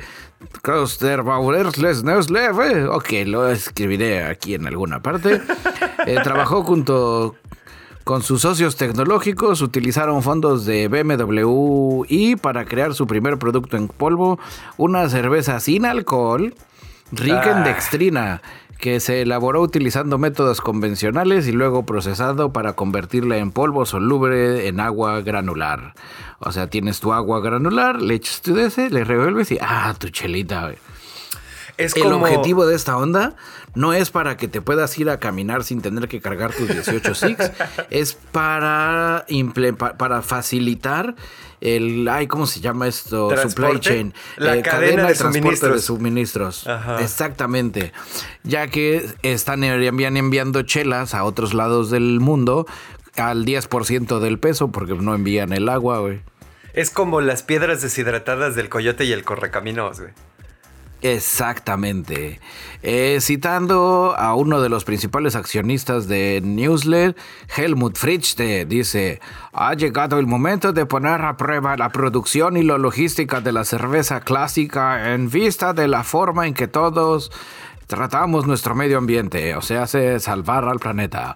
[0.62, 2.46] Klosterbauerles Neusle.
[2.46, 5.42] Eh, ok, lo escribiré aquí en alguna parte.
[6.06, 7.36] Eh, trabajó junto
[8.04, 13.88] con sus socios tecnológicos utilizaron fondos de BMW y para crear su primer producto en
[13.88, 14.40] polvo,
[14.78, 16.56] una cerveza sin alcohol,
[17.12, 18.42] rica en dextrina,
[18.80, 24.80] que se elaboró utilizando métodos convencionales y luego procesado para convertirla en polvo soluble en
[24.80, 25.94] agua granular.
[26.40, 30.10] O sea, tienes tu agua granular, le echas tu ese, le revuelves y ¡ah, tu
[30.10, 30.72] chelita!
[31.80, 33.36] Es El objetivo de esta onda
[33.74, 37.16] no es para que te puedas ir a caminar sin tener que cargar tus 18
[37.16, 37.52] SIX,
[37.90, 39.26] es para,
[39.98, 41.16] para facilitar
[41.62, 43.30] el, ay, ¿cómo se llama esto?
[43.36, 44.14] Supply chain.
[44.36, 46.68] La eh, cadena, de, transporte de suministros.
[47.00, 47.94] Exactamente.
[48.44, 52.66] Ya que están enviando chelas a otros lados del mundo
[53.16, 56.22] al 10% del peso porque no envían el agua, güey.
[56.74, 60.12] Es como las piedras deshidratadas del coyote y el correcaminos, güey.
[61.02, 62.40] Exactamente.
[62.82, 67.18] Eh, citando a uno de los principales accionistas de Newslet,
[67.56, 69.22] Helmut Fritzte, dice,
[69.54, 73.64] ha llegado el momento de poner a prueba la producción y la logística de la
[73.64, 77.32] cerveza clásica en vista de la forma en que todos
[77.88, 81.36] tratamos nuestro medio ambiente, o sea, se salvar al planeta.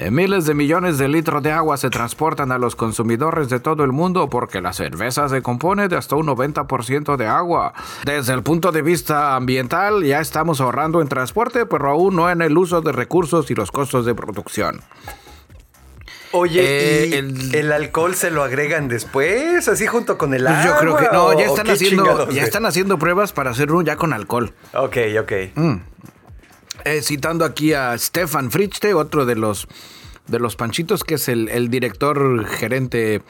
[0.00, 3.82] Eh, miles de millones de litros de agua se transportan a los consumidores de todo
[3.82, 7.72] el mundo porque la cerveza se compone de hasta un 90% de agua.
[8.04, 12.42] Desde el punto de vista ambiental ya estamos ahorrando en transporte, pero aún no en
[12.42, 14.82] el uso de recursos y los costos de producción.
[16.30, 17.18] Oye, ¿y eh,
[17.54, 19.66] el, alcohol se lo agregan después?
[19.66, 20.62] ¿Así junto con el agua?
[20.62, 23.82] Pues yo creo que no, ya están haciendo, ya están haciendo pruebas para hacer uno
[23.82, 24.52] ya con alcohol.
[24.74, 25.32] Ok, ok.
[25.56, 25.76] Mm.
[26.84, 29.66] Eh, citando aquí a Stefan Frichte, otro de los
[30.26, 33.22] de los panchitos, que es el, director gerente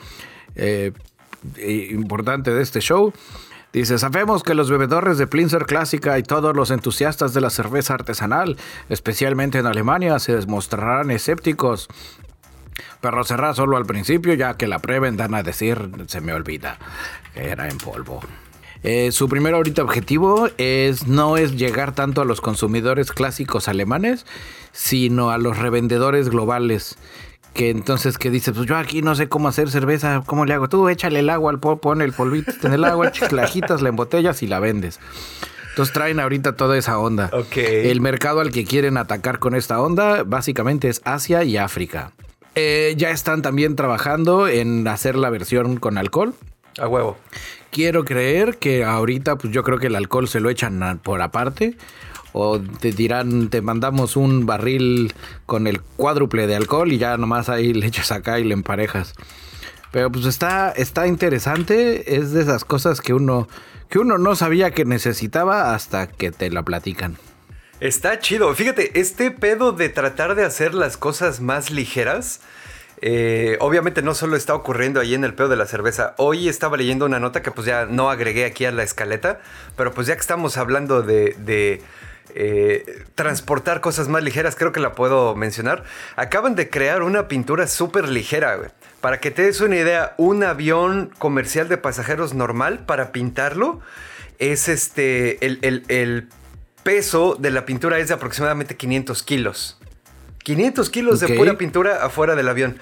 [0.56, 0.92] eh,
[1.56, 3.12] importante de este show.
[3.72, 7.94] Dice, sabemos que los bebedores de Plinzer Clásica y todos los entusiastas de la cerveza
[7.94, 8.56] artesanal,
[8.88, 11.88] especialmente en Alemania, se mostrarán escépticos
[13.00, 16.78] pero cerrar solo al principio, ya que la prueben, dan a decir, se me olvida,
[17.34, 18.20] era en polvo.
[18.82, 24.24] Eh, su primer ahorita objetivo es no es llegar tanto a los consumidores clásicos alemanes,
[24.72, 26.96] sino a los revendedores globales.
[27.54, 30.68] Que entonces que dice, pues yo aquí no sé cómo hacer cerveza, ¿cómo le hago?
[30.68, 33.88] Tú échale el agua al polvo, pon el polvito en el agua, la agitas, la
[33.88, 35.00] embotellas y la vendes.
[35.70, 37.30] Entonces traen ahorita toda esa onda.
[37.54, 42.12] El mercado al que quieren atacar con esta onda básicamente es Asia y África.
[42.56, 46.34] Eh, ya están también trabajando en hacer la versión con alcohol.
[46.80, 47.16] A huevo.
[47.70, 51.76] Quiero creer que ahorita, pues yo creo que el alcohol se lo echan por aparte.
[52.32, 55.12] O te dirán, te mandamos un barril
[55.46, 59.14] con el cuádruple de alcohol y ya nomás ahí le echas acá y le emparejas.
[59.90, 62.16] Pero pues está, está interesante.
[62.16, 63.48] Es de esas cosas que uno,
[63.88, 67.16] que uno no sabía que necesitaba hasta que te la platican.
[67.80, 68.52] Está chido.
[68.54, 72.40] Fíjate, este pedo de tratar de hacer las cosas más ligeras.
[73.00, 76.14] Eh, obviamente no solo está ocurriendo ahí en el pedo de la cerveza.
[76.16, 79.40] Hoy estaba leyendo una nota que pues ya no agregué aquí a la escaleta.
[79.76, 81.82] Pero pues ya que estamos hablando de,
[82.34, 85.84] eh, transportar cosas más ligeras, creo que la puedo mencionar.
[86.16, 88.72] Acaban de crear una pintura súper ligera.
[89.00, 93.80] Para que te des una idea, un avión comercial de pasajeros normal para pintarlo
[94.38, 96.28] es este, el, el
[96.82, 99.78] peso de la pintura es de aproximadamente 500 kilos.
[100.48, 102.78] 500 kilos de pura pintura afuera del avión.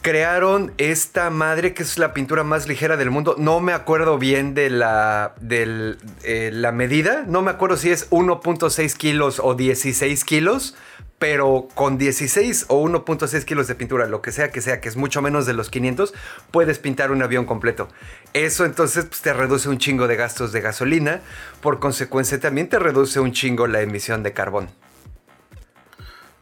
[0.00, 3.36] Crearon esta madre que es la pintura más ligera del mundo.
[3.38, 7.24] No me acuerdo bien de la, de eh, la medida.
[7.28, 10.74] No me acuerdo si es 1.6 kilos o 16 kilos
[11.18, 14.96] pero con 16 o 1.6 kilos de pintura, lo que sea que sea, que es
[14.96, 16.12] mucho menos de los 500,
[16.50, 17.86] puedes pintar un avión completo.
[18.32, 21.20] Eso entonces pues, te reduce un chingo de gastos de gasolina,
[21.60, 24.68] por consecuencia también te reduce un chingo la emisión de carbón.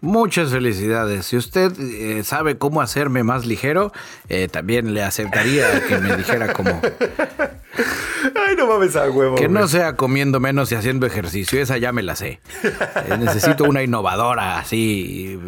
[0.02, 1.26] Muchas felicidades.
[1.26, 3.92] Si usted eh, sabe cómo hacerme más ligero,
[4.28, 6.80] eh, también le aceptaría que me dijera cómo.
[8.48, 9.34] Ay, no mames a huevo.
[9.36, 11.60] Que no sea comiendo menos y haciendo ejercicio.
[11.60, 12.40] Esa ya me la sé.
[12.62, 15.38] Eh, necesito una innovadora así,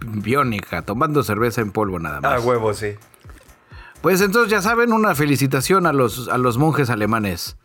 [0.00, 2.42] biónica, tomando cerveza en polvo nada más.
[2.42, 2.94] A huevo, sí.
[4.00, 7.56] Pues entonces ya saben, una felicitación a los, a los monjes alemanes.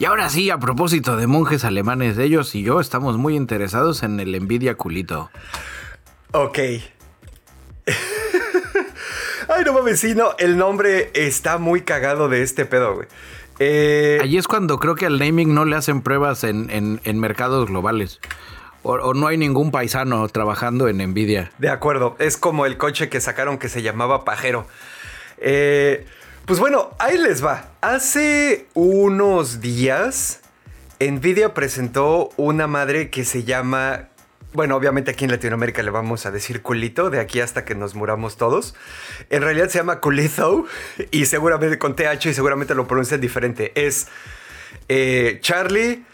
[0.00, 4.18] Y ahora sí, a propósito de monjes alemanes, ellos y yo estamos muy interesados en
[4.18, 5.30] el envidia culito.
[6.32, 6.58] Ok.
[9.48, 13.08] Ay, no mames, sí, no, el nombre está muy cagado de este pedo, güey.
[13.58, 18.20] Eh, Allí es cuando creo que al naming no le hacen pruebas en, mercados globales.
[18.82, 21.52] O, no hay ningún paisano trabajando en Nvidia.
[21.58, 24.66] De acuerdo, es como el coche que sacaron que se llamaba Pajero.
[25.36, 26.06] Eh,
[26.50, 27.68] pues bueno, ahí les va.
[27.80, 30.40] Hace unos días,
[30.98, 34.08] Nvidia presentó una madre que se llama
[34.52, 37.94] bueno, obviamente aquí en Latinoamérica le vamos a decir culito, de aquí hasta que nos
[37.94, 38.74] muramos todos.
[39.28, 40.66] En realidad se llama culito
[41.12, 43.70] y seguramente con TH y seguramente lo pronuncian diferente.
[43.76, 44.08] Es
[44.88, 46.04] eh, Charlie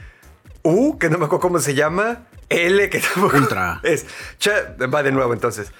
[0.62, 3.80] U, que no me acuerdo cómo se llama, L, que tampoco Ultra.
[3.84, 4.04] es.
[4.94, 5.72] va de nuevo entonces.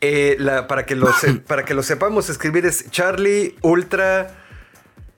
[0.00, 1.08] Eh, para, que lo
[1.46, 4.36] para que lo sepamos escribir es Charlie Ultra.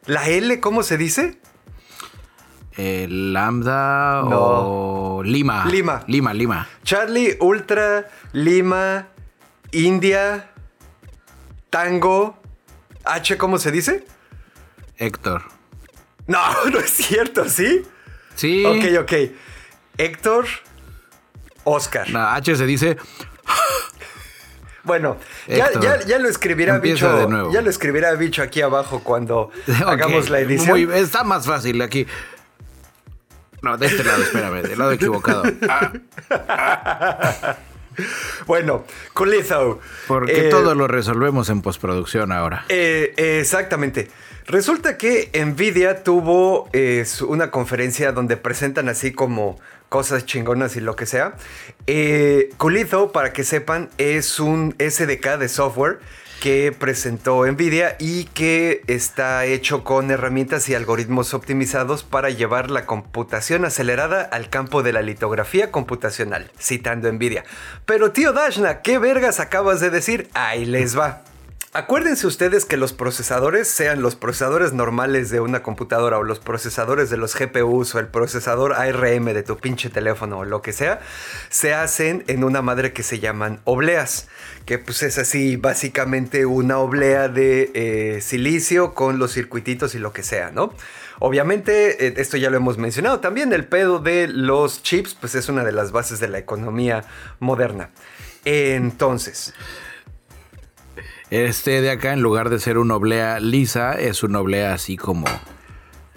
[0.07, 1.39] ¿La L cómo se dice?
[2.77, 5.67] Eh, lambda o Lima.
[5.67, 6.03] Lima.
[6.07, 6.69] Lima, Lima.
[6.83, 9.09] Charlie, Ultra, Lima,
[9.73, 10.51] India,
[11.71, 12.41] Tango.
[13.05, 14.07] H, ¿cómo se dice?
[14.97, 15.43] Héctor.
[16.27, 16.41] No,
[16.71, 17.83] no es cierto, ¿sí?
[18.35, 18.65] Sí.
[18.65, 19.13] Ok, ok.
[19.99, 20.47] Héctor,
[21.65, 22.09] Oscar.
[22.11, 22.97] La H se dice.
[24.85, 25.17] Bueno,
[25.47, 27.51] ya, lo escribirá Bicho.
[27.53, 29.51] Ya lo escribirá Bicho aquí abajo cuando
[29.87, 30.93] hagamos la edición.
[30.93, 32.07] está más fácil aquí.
[33.63, 35.45] No, de este lado, espérame, del lado equivocado.
[38.47, 39.81] Bueno, Culito.
[40.09, 42.65] Porque eh, todo lo resolvemos en postproducción ahora.
[42.69, 44.09] Eh, exactamente.
[44.47, 50.97] Resulta que Nvidia tuvo eh, una conferencia donde presentan así como cosas chingonas y lo
[50.97, 51.35] que sea.
[51.87, 52.51] Eh,
[53.13, 56.01] para que sepan, es un SDK de software
[56.43, 62.85] que presentó Nvidia y que está hecho con herramientas y algoritmos optimizados para llevar la
[62.85, 67.45] computación acelerada al campo de la litografía computacional, citando Nvidia.
[67.87, 70.31] Pero tío Dashna, ¿qué vergas acabas de decir?
[70.35, 71.23] Ahí les va.
[71.75, 77.09] Acuérdense ustedes que los procesadores, sean los procesadores normales de una computadora o los procesadores
[77.09, 81.01] de los GPUs o el procesador ARM de tu pinche teléfono o lo que sea,
[81.49, 84.29] se hacen en una madre que se llaman obleas,
[84.67, 90.13] que pues es así básicamente una oblea de eh, silicio con los circuititos y lo
[90.13, 90.75] que sea, ¿no?
[91.21, 95.49] Obviamente, eh, esto ya lo hemos mencionado, también el pedo de los chips, pues es
[95.49, 97.05] una de las bases de la economía
[97.41, 97.89] moderna.
[98.45, 99.55] Entonces...
[101.33, 105.25] Este de acá, en lugar de ser una oblea lisa, es una oblea así como,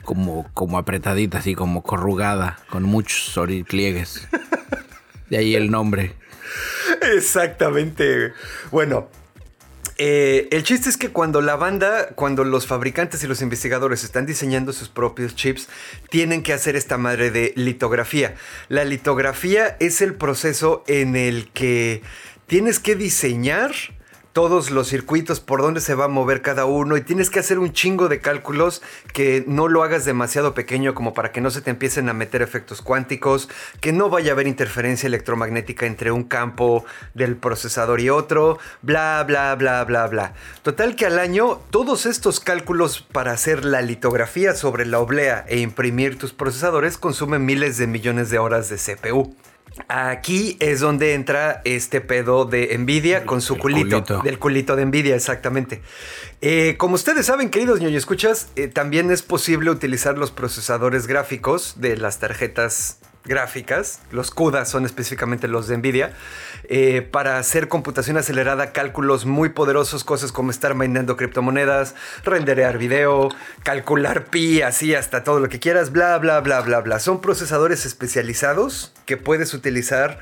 [0.04, 4.28] como, como apretadita, así como corrugada, con muchos pliegues.
[5.30, 6.16] De ahí el nombre.
[7.16, 8.34] Exactamente.
[8.72, 9.08] Bueno,
[9.98, 14.26] eh, el chiste es que cuando la banda, cuando los fabricantes y los investigadores están
[14.26, 15.70] diseñando sus propios chips,
[16.10, 18.36] tienen que hacer esta madre de litografía.
[18.68, 22.02] La litografía es el proceso en el que
[22.48, 23.72] tienes que diseñar
[24.36, 27.58] todos los circuitos, por dónde se va a mover cada uno y tienes que hacer
[27.58, 28.82] un chingo de cálculos
[29.14, 32.42] que no lo hagas demasiado pequeño como para que no se te empiecen a meter
[32.42, 33.48] efectos cuánticos,
[33.80, 36.84] que no vaya a haber interferencia electromagnética entre un campo
[37.14, 40.34] del procesador y otro, bla, bla, bla, bla, bla.
[40.64, 45.60] Total que al año todos estos cálculos para hacer la litografía sobre la oblea e
[45.60, 49.34] imprimir tus procesadores consumen miles de millones de horas de CPU.
[49.88, 55.16] Aquí es donde entra este pedo de Nvidia con su culito, Del culito de Nvidia,
[55.16, 55.82] exactamente.
[56.42, 61.76] Eh, como ustedes saben, queridos ñoño escuchas, eh, también es posible utilizar los procesadores gráficos
[61.82, 66.14] de las tarjetas gráficas, los CUDA son específicamente los de Nvidia,
[66.68, 73.30] eh, para hacer computación acelerada, cálculos muy poderosos, cosas como estar minando criptomonedas, renderear video,
[73.64, 77.00] calcular pi, así hasta todo lo que quieras, bla, bla, bla, bla, bla.
[77.00, 80.20] Son procesadores especializados que puedes utilizar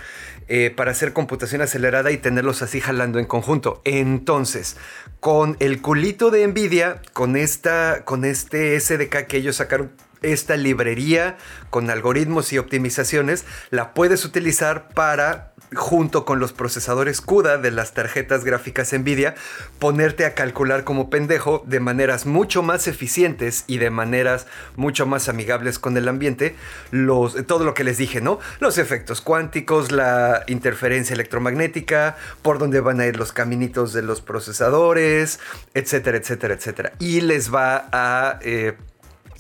[0.50, 3.82] eh, para hacer computación acelerada y tenerlos así jalando en conjunto.
[3.86, 4.76] Entonces,
[5.22, 9.92] con el culito de Nvidia, con, esta, con este SDK que ellos sacaron
[10.24, 11.38] esta librería
[11.70, 17.94] con algoritmos y optimizaciones la puedes utilizar para junto con los procesadores CUDA de las
[17.94, 19.36] tarjetas gráficas Nvidia,
[19.80, 25.30] ponerte a calcular como pendejo de maneras mucho más eficientes y de maneras mucho más
[25.30, 26.56] amigables con el ambiente,
[27.48, 28.40] todo lo que les dije, ¿no?
[28.60, 34.22] Los efectos cuánticos, la interferencia electromagnética, por dónde van a ir los caminitos de los
[34.22, 35.40] procesadores,
[35.74, 36.94] etcétera, etcétera, etcétera.
[37.00, 38.40] Y les va a...
[38.42, 38.74] Eh,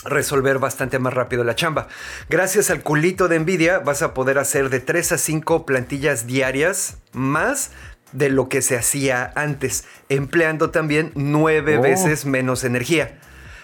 [0.05, 1.87] resolver bastante más rápido la chamba.
[2.29, 6.97] Gracias al culito de Nvidia vas a poder hacer de 3 a 5 plantillas diarias
[7.11, 7.71] más
[8.11, 13.19] de lo que se hacía antes, empleando también 9 veces menos energía.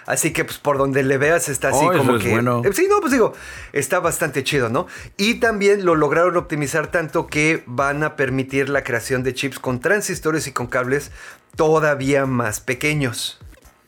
[0.05, 2.29] Así que pues por donde le veas está así como que...
[2.73, 3.33] Sí, no, pues digo,
[3.73, 4.87] está bastante chido, ¿no?
[5.17, 9.79] Y también lo lograron optimizar tanto que van a permitir la creación de chips con
[9.79, 11.11] transistores y con cables
[11.55, 13.39] todavía más pequeños,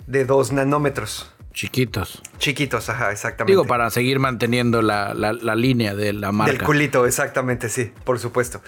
[0.06, 1.34] de 2 nanómetros.
[1.54, 2.22] Chiquitos.
[2.42, 3.52] Chiquitos, ajá, exactamente.
[3.52, 5.14] Digo, para seguir manteniendo la,
[5.56, 6.52] línea de la marca.
[6.52, 8.62] Del culito, exactamente, sí, por supuesto.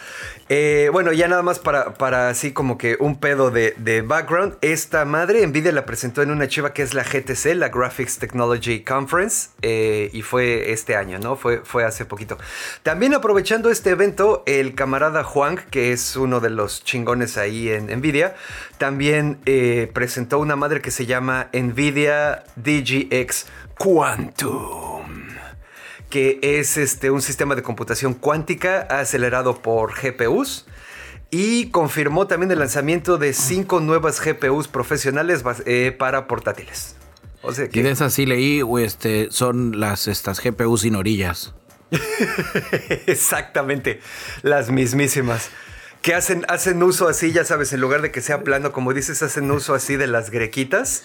[0.47, 4.57] Eh, bueno, ya nada más para, para así como que un pedo de, background.
[4.61, 8.83] Esta madre, Nvidia la presentó en una chiva que es la GTC, la Graphics Technology
[8.83, 11.35] Conference, eh, y fue este año, ¿no?
[11.35, 12.37] Fue, fue hace poquito.
[12.83, 17.87] También aprovechando este evento, el camarada Juan, que es uno de los chingones ahí en
[17.87, 18.35] Nvidia,
[18.77, 23.47] también eh, presentó una madre que se llama Nvidia DGX
[23.83, 25.03] Quantum,
[26.09, 30.65] que es este, un sistema de computación cuántica acelerado por GPUs.
[31.31, 36.95] Y confirmó también el lanzamiento de cinco nuevas GPUs profesionales eh, para portátiles.
[37.41, 37.79] O sea que...
[37.79, 41.53] Y de esas sí leí, este, son las estas GPUs sin orillas.
[43.05, 43.99] Exactamente,
[44.43, 45.49] las mismísimas.
[46.03, 49.23] Que hacen, hacen uso así, ya sabes, en lugar de que sea plano, como dices,
[49.23, 51.03] hacen uso así de las grequitas,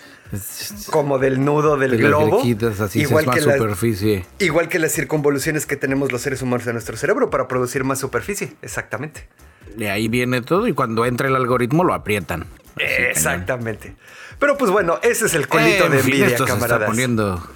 [0.90, 2.38] como del nudo del De las globo.
[2.40, 4.26] grequitas, así, igual, es más que la- superficie.
[4.40, 8.00] igual que las circunvoluciones que tenemos los seres humanos en nuestro cerebro para producir más
[8.00, 8.52] superficie.
[8.60, 9.28] Exactamente.
[9.76, 12.46] De ahí viene todo y cuando entra el algoritmo lo aprietan.
[12.76, 13.94] Exactamente.
[14.38, 16.88] Pero pues bueno, ese es el colito En de fin, envidia, esto se está camaradas.
[16.88, 17.48] poniendo.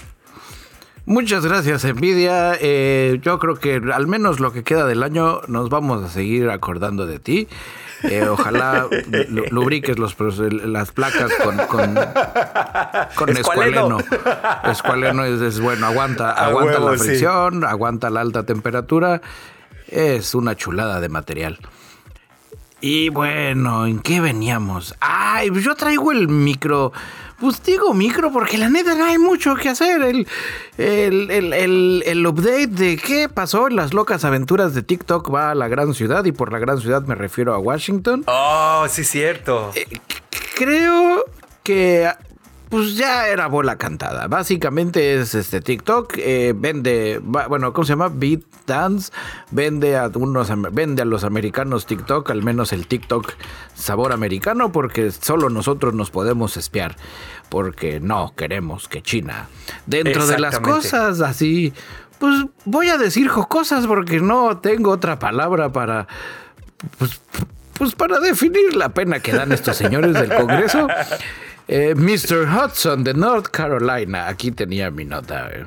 [1.04, 2.52] Muchas gracias, Nvidia.
[2.60, 6.48] Eh, yo creo que al menos lo que queda del año nos vamos a seguir
[6.50, 7.48] acordando de ti.
[8.04, 8.86] Eh, ojalá
[9.28, 11.94] lu- lubriques los, las placas con, con,
[13.16, 13.98] con Escualeno.
[13.98, 13.98] escualeno.
[14.70, 17.04] Escualeno es, es bueno, aguanta, aguanta huevo, la sí.
[17.04, 19.20] fricción, aguanta la alta temperatura.
[19.88, 21.58] Es una chulada de material.
[22.84, 24.94] Y bueno, ¿en qué veníamos?
[25.00, 26.92] Ay, pues yo traigo el micro.
[27.38, 30.02] Pues digo micro porque la neta no hay mucho que hacer.
[30.02, 30.26] El,
[30.78, 35.52] el, el, el- el update de qué pasó en las locas aventuras de TikTok va
[35.52, 38.24] a la gran ciudad y por la gran ciudad me refiero a Washington.
[38.26, 39.70] Oh, sí, cierto.
[39.76, 39.86] Eh,
[40.56, 41.24] Creo
[41.62, 42.08] que
[42.72, 44.28] pues ya era bola cantada.
[44.28, 48.08] Básicamente es este TikTok eh, vende, bueno, ¿cómo se llama?
[48.08, 49.12] Beat Dance
[49.50, 53.34] vende a unos vende a los americanos TikTok, al menos el TikTok
[53.74, 56.96] sabor americano porque solo nosotros nos podemos espiar
[57.50, 59.48] porque no queremos que China
[59.84, 61.74] dentro de las cosas así
[62.18, 66.08] pues voy a decir jocosas porque no tengo otra palabra para
[66.96, 67.20] pues,
[67.74, 70.88] pues para definir la pena que dan estos señores del Congreso.
[71.68, 72.46] Eh, Mr.
[72.48, 75.48] Hudson de North Carolina, aquí tenía mi nota.
[75.52, 75.64] eh.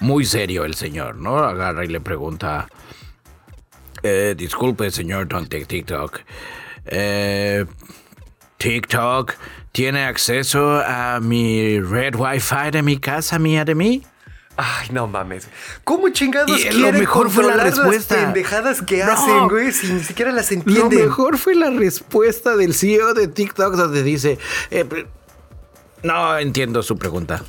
[0.00, 1.38] Muy serio el señor, ¿no?
[1.38, 2.68] Agarra y le pregunta,
[4.02, 6.20] eh, disculpe señor Don Tic- TikTok,
[6.86, 7.64] eh,
[8.58, 9.34] TikTok
[9.70, 14.02] tiene acceso a mi red Wi-Fi de mi casa, mía de mí.
[14.56, 15.48] Ay, no mames.
[15.82, 18.16] ¿Cómo chingados Y lo quieren mejor fue la respuesta.
[18.16, 19.12] las pendejadas que No.
[19.12, 19.72] hacen, güey?
[19.72, 20.98] Si ni siquiera las Lo entienden.
[21.06, 24.38] mejor fue la respuesta del CEO de TikTok donde dice,
[24.70, 24.84] eh,
[26.02, 27.42] no entiendo su pregunta.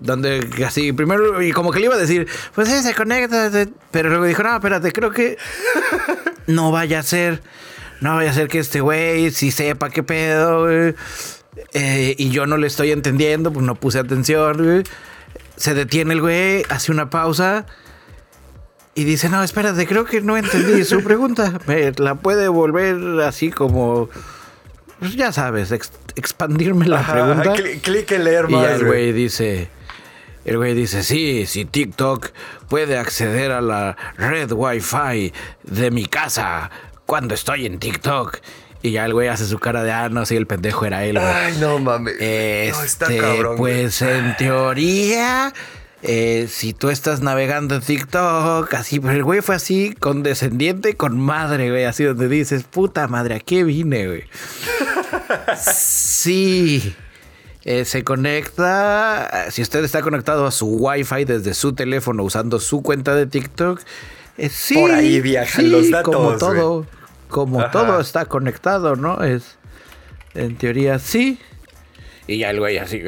[0.00, 3.50] Donde así, primero, y como que le iba a decir, pues sí, se conecta,
[3.90, 5.36] pero luego dijo, no, espérate, creo que
[6.46, 7.42] no vaya a ser,
[8.00, 10.94] no vaya a ser que este güey sí sepa qué pedo, güey.
[11.72, 14.84] Eh, y yo no le estoy entendiendo, pues no puse atención, güey.
[15.56, 17.66] Se detiene el güey, hace una pausa
[18.98, 21.60] y dice, no, espérate, creo que no entendí su pregunta.
[21.66, 24.10] Me la puede volver así como,
[24.98, 27.52] pues ya sabes, ex- expandirme la Ajá, pregunta.
[27.82, 29.12] clic en leer Y ya más, el güey.
[29.12, 29.68] dice,
[30.44, 32.30] el güey dice, sí, si TikTok
[32.68, 35.32] puede acceder a la red Wi-Fi
[35.64, 36.70] de mi casa
[37.06, 38.38] cuando estoy en TikTok.
[38.80, 41.18] Y ya el güey hace su cara de, ah, no, sí, el pendejo era él,
[41.18, 41.26] güey.
[41.32, 42.14] Ay, no mames.
[42.20, 43.56] Este, no, está cabrón.
[43.56, 45.52] pues en teoría,
[46.02, 51.18] eh, si tú estás navegando en TikTok, así, pero el güey fue así, condescendiente con
[51.20, 54.24] madre, güey, así donde dices, puta madre, ¿a qué vine, güey?
[55.56, 56.94] sí.
[57.64, 62.82] eh, se conecta, si usted está conectado a su Wi-Fi desde su teléfono usando su
[62.82, 63.80] cuenta de TikTok,
[64.36, 66.38] eh, sí, Por ahí viajan sí, los datos, Como güey.
[66.38, 66.86] todo,
[67.28, 67.70] como Ajá.
[67.72, 69.22] todo está conectado, ¿no?
[69.24, 69.56] Es,
[70.34, 71.40] en teoría, sí.
[72.28, 73.02] Y ya el güey así.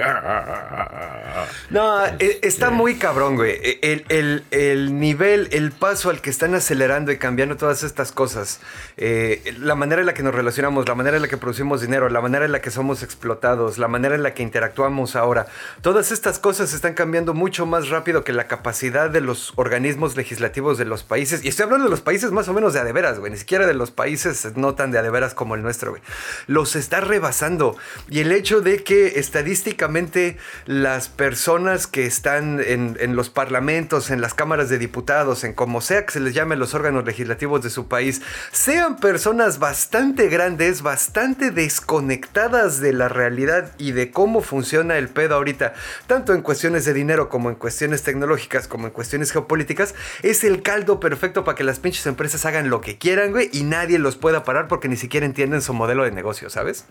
[1.69, 3.53] No, e- está muy cabrón, güey.
[3.63, 8.13] E- El, el- el nivel, el paso al que están acelerando y cambiando todas estas
[8.13, 8.61] cosas,
[8.97, 12.09] eh, la manera en la que nos relacionamos, la manera en la que producimos dinero,
[12.09, 15.47] la manera en la que somos explotados, la manera en la que interactuamos ahora,
[15.83, 20.79] todas estas cosas están cambiando mucho más rápido que la capacidad de los organismos legislativos
[20.79, 21.45] de los países.
[21.45, 23.31] Y estoy hablando de los países más o menos de adeveras, güey.
[23.33, 26.03] Ni siquiera de los países no tan de adeveras como el nuestro, güey.
[26.47, 27.77] Los está rebasando.
[28.09, 30.37] Y el hecho de que estadísticamente
[30.67, 35.81] las personas que están en, en los parlamentos, en las cámaras de diputados, en como
[35.81, 40.83] sea que se les llame los órganos legislativos de su país, sean personas bastante grandes,
[40.83, 45.75] bastante desconectadas de la realidad y de cómo funciona el pedo ahorita,
[46.07, 50.63] tanto en cuestiones de dinero como en cuestiones tecnológicas, como en cuestiones geopolíticas, es el
[50.63, 54.17] caldo perfecto para que las pinches empresas hagan lo que quieran, güey, y nadie los
[54.17, 56.87] pueda parar porque ni siquiera entienden su modelo de negocio, ¿sabes?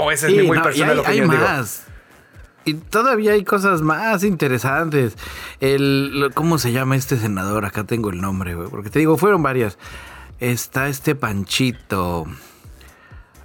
[0.00, 1.42] O esa es mi Sí, muy no, personal hay, hay opinión, digo.
[1.42, 1.84] más.
[2.64, 5.16] Y todavía hay cosas más interesantes.
[5.60, 7.64] El, ¿Cómo se llama este senador?
[7.64, 8.68] Acá tengo el nombre, güey.
[8.68, 9.78] Porque te digo, fueron varias.
[10.38, 12.26] Está este Panchito.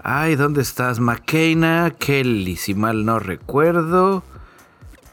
[0.03, 0.99] Ay, ¿dónde estás?
[0.99, 4.23] McKenna Kelly, si mal no recuerdo.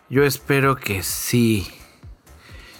[0.08, 1.68] Yo espero que sí.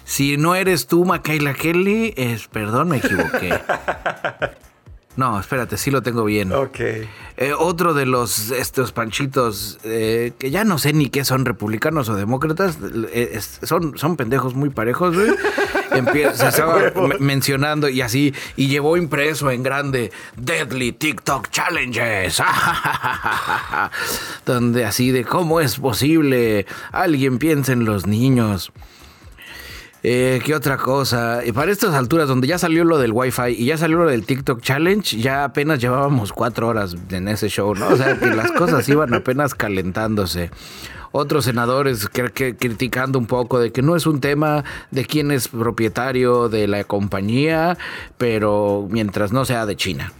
[0.03, 3.57] Si no eres tú, Michaela Kelly, es, perdón, me equivoqué.
[5.17, 6.53] No, espérate, sí lo tengo bien.
[6.53, 6.79] Ok.
[6.79, 12.07] Eh, otro de los estos panchitos eh, que ya no sé ni qué son republicanos
[12.09, 12.77] o demócratas,
[13.13, 15.31] eh, es- son, son pendejos muy parejos, güey.
[15.91, 22.41] empieza, se estaba me- mencionando y así, y llevó impreso en grande Deadly TikTok Challenges.
[24.45, 28.71] Donde así de cómo es posible, alguien piensa en los niños.
[30.03, 31.41] Eh, ¿Qué otra cosa?
[31.53, 34.61] Para estas alturas, donde ya salió lo del Wi-Fi y ya salió lo del TikTok
[34.61, 37.87] Challenge, ya apenas llevábamos cuatro horas en ese show, ¿no?
[37.89, 40.49] O sea, que las cosas iban apenas calentándose.
[41.11, 46.47] Otros senadores criticando un poco de que no es un tema de quién es propietario
[46.47, 47.77] de la compañía,
[48.17, 50.13] pero mientras no sea de China.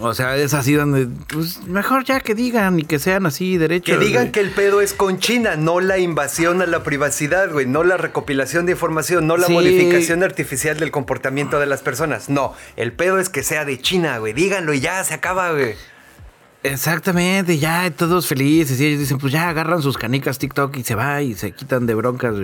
[0.00, 3.98] O sea, es así donde, pues mejor ya que digan y que sean así derechos.
[3.98, 4.32] Que digan güey.
[4.32, 7.96] que el pedo es con China, no la invasión a la privacidad, güey, no la
[7.98, 9.52] recopilación de información, no la Sí.
[9.52, 12.28] modificación artificial del comportamiento de las personas.
[12.30, 14.32] No, el pedo es que sea de China, güey.
[14.32, 15.74] Díganlo y ya se acaba, güey.
[16.62, 20.94] Exactamente, ya todos felices y ellos dicen, pues ya agarran sus canicas TikTok y se
[20.94, 22.34] va y se quitan de broncas.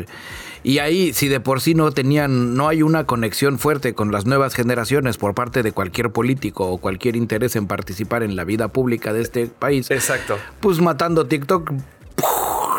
[0.63, 4.25] Y ahí, si de por sí no tenían, no hay una conexión fuerte con las
[4.25, 8.69] nuevas generaciones por parte de cualquier político o cualquier interés en participar en la vida
[8.69, 10.39] pública de este país, Exacto.
[10.61, 11.73] pues matando TikTok,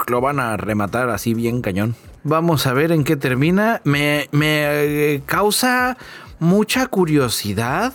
[0.09, 1.95] lo van a rematar así bien cañón.
[2.23, 3.81] Vamos a ver en qué termina.
[3.83, 5.97] Me, me eh, causa
[6.39, 7.93] mucha curiosidad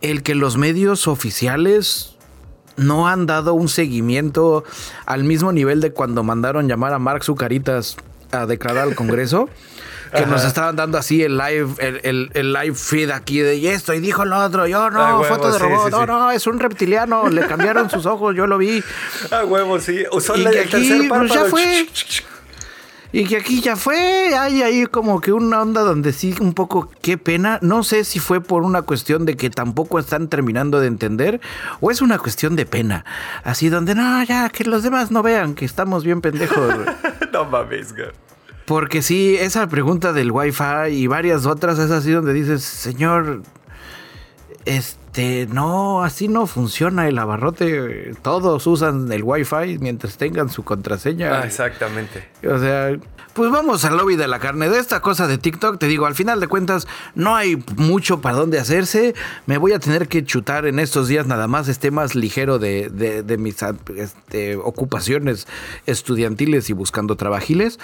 [0.00, 2.15] el que los medios oficiales
[2.76, 4.64] no han dado un seguimiento
[5.06, 7.96] al mismo nivel de cuando mandaron llamar a Mark Zucaritas
[8.32, 9.48] a declarar al Congreso.
[10.16, 13.92] Que nos estaban dando así el live, el, el- el live feed aquí de esto,
[13.92, 16.06] y dijo lo otro, yo no, Ah, huevo, foto de sí, robot, sí, no, sí.
[16.06, 18.82] no, es un reptiliano, le cambiaron sus ojos, yo lo vi.
[19.32, 20.04] Ah, huevo, sí.
[20.12, 21.46] Usó Y la que aquí, tercer pues, ya párpado.
[21.50, 21.88] fue.
[23.20, 26.90] Y que aquí ya fue, hay ahí como que una onda donde sí, un poco,
[27.00, 27.58] qué pena.
[27.62, 31.40] No sé si fue por una cuestión de que tampoco están terminando de entender
[31.80, 33.06] o es una cuestión de pena.
[33.42, 36.74] Así donde, no, ya, que los demás no vean que estamos bien pendejos.
[37.32, 38.08] No mames, güey.
[38.66, 43.42] Porque sí, esa pregunta del Wi-Fi y varias otras es así donde dices, señor,
[44.66, 48.12] este, no, así no funciona el abarrote.
[48.22, 51.40] Todos usan el Wi-Fi mientras tengan su contraseña.
[51.40, 52.28] Ah, exactamente.
[52.46, 52.96] O sea,
[53.32, 54.68] pues vamos al lobby de la carne.
[54.68, 58.36] De esta cosa de TikTok, te digo, al final de cuentas, no hay mucho para
[58.36, 59.14] dónde hacerse.
[59.46, 61.68] Me voy a tener que chutar en estos días nada más.
[61.68, 63.56] Esté más ligero de, de- de mis
[63.96, 65.46] este, ocupaciones
[65.86, 67.78] estudiantiles y buscando trabajiles.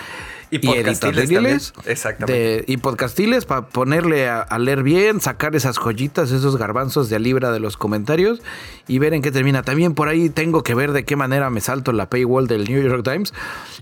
[0.57, 1.73] Y podcastiles editoriales.
[1.73, 1.93] también.
[1.93, 2.33] Exactamente.
[2.41, 7.19] de- y podcastiles para ponerle a, a leer bien, sacar esas joyitas, esos garbanzos de
[7.19, 8.43] libra de los comentarios
[8.87, 9.63] y ver en qué termina.
[9.63, 12.83] También por ahí tengo que ver de qué manera me salto la paywall del New
[12.83, 13.33] York Times,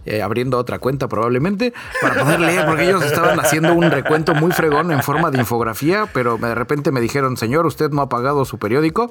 [0.06, 4.52] eh, abriendo otra cuenta probablemente, para poder leer, porque ellos estaban haciendo un recuento muy
[4.52, 8.44] fregón en forma de infografía, pero de repente me dijeron, señor, usted no ha pagado
[8.44, 9.10] su periódico.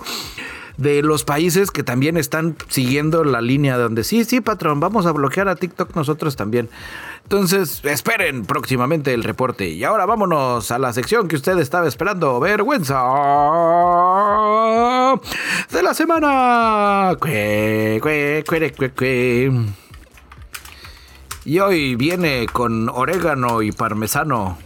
[0.77, 5.11] De los países que también están siguiendo la línea donde sí, sí, patrón, vamos a
[5.11, 6.69] bloquear a TikTok nosotros también.
[7.23, 9.67] Entonces, esperen próximamente el reporte.
[9.69, 12.39] Y ahora vámonos a la sección que usted estaba esperando.
[12.39, 12.95] Vergüenza
[15.71, 17.15] de la semana.
[17.19, 18.43] Cue, cue,
[18.95, 19.51] cue.
[21.45, 24.57] Y hoy viene con orégano y parmesano.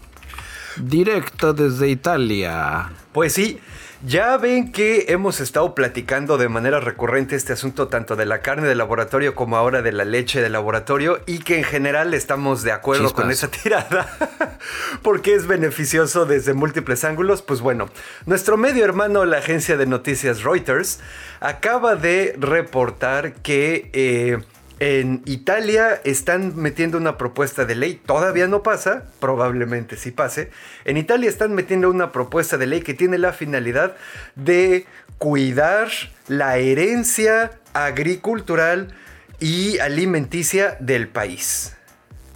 [0.77, 2.91] Directo desde Italia.
[3.11, 3.59] Pues sí,
[4.05, 8.67] ya ven que hemos estado platicando de manera recurrente este asunto tanto de la carne
[8.67, 12.71] de laboratorio como ahora de la leche de laboratorio y que en general estamos de
[12.73, 13.23] acuerdo Chispas.
[13.23, 14.57] con esa tirada
[15.01, 17.41] porque es beneficioso desde múltiples ángulos.
[17.41, 17.89] Pues bueno,
[18.25, 20.99] nuestro medio hermano, la agencia de noticias Reuters,
[21.39, 23.89] acaba de reportar que...
[23.93, 24.39] eh,
[24.83, 30.51] en Italia están metiendo una propuesta de ley, todavía no pasa, probablemente sí pase.
[30.83, 33.95] En Italia están metiendo una propuesta de ley que tiene la finalidad
[34.35, 34.85] de
[35.19, 35.87] cuidar
[36.27, 38.93] la herencia agricultural
[39.39, 41.75] y alimenticia del país.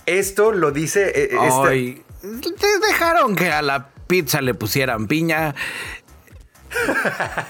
[0.05, 1.11] Esto lo dice...
[1.15, 2.01] eh, esta- Ay,
[2.89, 5.53] dejaron que a la pizza le pusieran piña.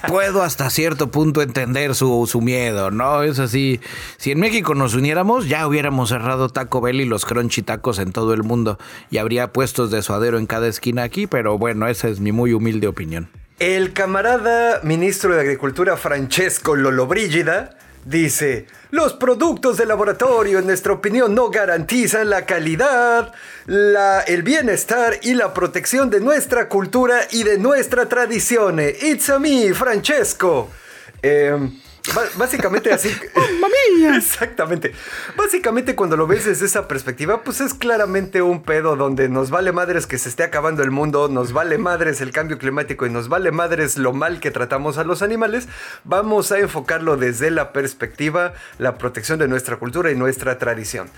[0.07, 3.23] Puedo hasta cierto punto entender su, su miedo, ¿no?
[3.23, 3.79] Es así.
[4.17, 8.11] Si en México nos uniéramos, ya hubiéramos cerrado Taco Bell y los crunchy tacos en
[8.11, 8.77] todo el mundo.
[9.09, 12.53] Y habría puestos de suadero en cada esquina aquí, pero bueno, esa es mi muy
[12.53, 13.29] humilde opinión.
[13.59, 21.35] El camarada ministro de Agricultura Francesco Lollobrigida dice, los productos de laboratorio en nuestra opinión
[21.35, 23.33] no garantizan la calidad,
[23.65, 28.79] la- el bienestar y la protección de nuestra cultura y de nuestra tradición.
[28.79, 30.69] It's a me, Francesco.
[31.21, 31.57] Eh,
[32.35, 33.09] básicamente así.
[33.97, 34.15] mía!
[34.15, 34.93] Exactamente.
[35.35, 39.71] Básicamente cuando lo ves desde esa perspectiva, pues es claramente un pedo donde nos vale
[39.71, 43.29] madres que se esté acabando el mundo, nos vale madres el cambio climático y nos
[43.29, 45.67] vale madres lo mal que tratamos a los animales.
[46.03, 51.09] Vamos a enfocarlo desde la perspectiva, la protección de nuestra cultura y nuestra tradición.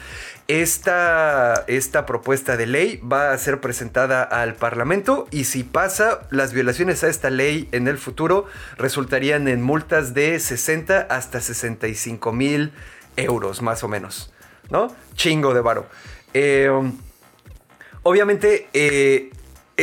[0.49, 6.53] Esta, esta propuesta de ley va a ser presentada al Parlamento y si pasa, las
[6.53, 12.71] violaciones a esta ley en el futuro resultarían en multas de 60 hasta 65 mil
[13.15, 14.33] euros, más o menos.
[14.71, 14.87] ¿No?
[15.13, 15.85] Chingo de varo.
[16.33, 16.71] Eh,
[18.01, 19.29] obviamente, eh,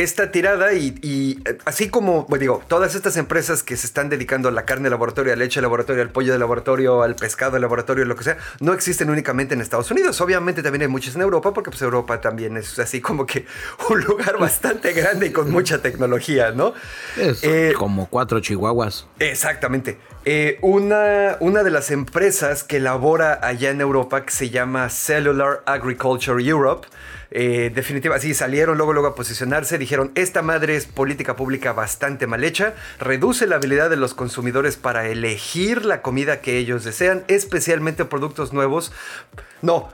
[0.02, 4.52] esta tirada y, eh, así como, digo, todas estas empresas que se están dedicando a
[4.52, 7.52] la carne de laboratorio, a la leche de laboratorio, al pollo de laboratorio, al pescado
[7.52, 10.20] de laboratorio, lo que sea, no existen únicamente en Estados Unidos.
[10.20, 13.46] Obviamente también hay muchas en Europa, porque pues Europa también es así como que
[13.90, 16.74] un lugar bastante grande y con mucha tecnología, ¿no?
[17.16, 19.06] Es eh, como cuatro chihuahuas.
[19.18, 19.98] Exactamente.
[20.26, 25.62] Eh, una, una de las empresas que labora allá en Europa, que se llama Cellular
[25.66, 26.86] Agriculture Europe,
[27.30, 32.26] eh, definitiva, sí, salieron luego, luego a posicionarse, dijeron, esta madre es política pública bastante
[32.26, 37.24] mal hecha, reduce la habilidad de los consumidores para elegir la comida que ellos desean,
[37.28, 38.92] especialmente productos nuevos.
[39.62, 39.88] No,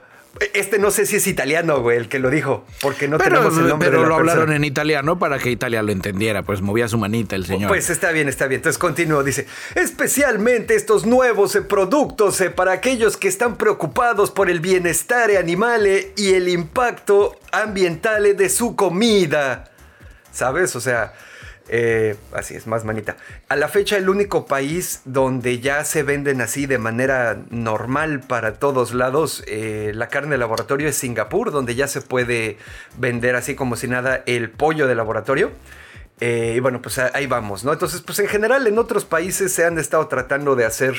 [0.53, 3.67] este no sé si es italiano, güey, el que lo dijo, porque no tenemos el
[3.67, 3.89] nombre.
[3.89, 7.45] Pero lo hablaron en italiano para que Italia lo entendiera, pues movía su manita el
[7.45, 7.67] señor.
[7.67, 8.59] Pues está bien, está bien.
[8.59, 14.49] Entonces continúo, dice, especialmente estos nuevos eh, productos eh, para aquellos que están preocupados por
[14.49, 19.65] el bienestar animal eh, y el impacto ambiental de su comida.
[20.31, 20.75] ¿Sabes?
[20.75, 21.13] O sea,
[21.69, 23.15] eh, así es, más manita.
[23.47, 28.55] A la fecha, el único país donde ya se venden así de manera normal para
[28.55, 32.57] todos lados eh, la carne de laboratorio es Singapur, donde ya se puede
[32.97, 35.51] vender así como si nada el pollo de laboratorio.
[36.19, 37.73] Eh, y bueno, pues ahí vamos, ¿no?
[37.73, 40.93] Entonces, pues en general en otros países se han estado tratando de hacer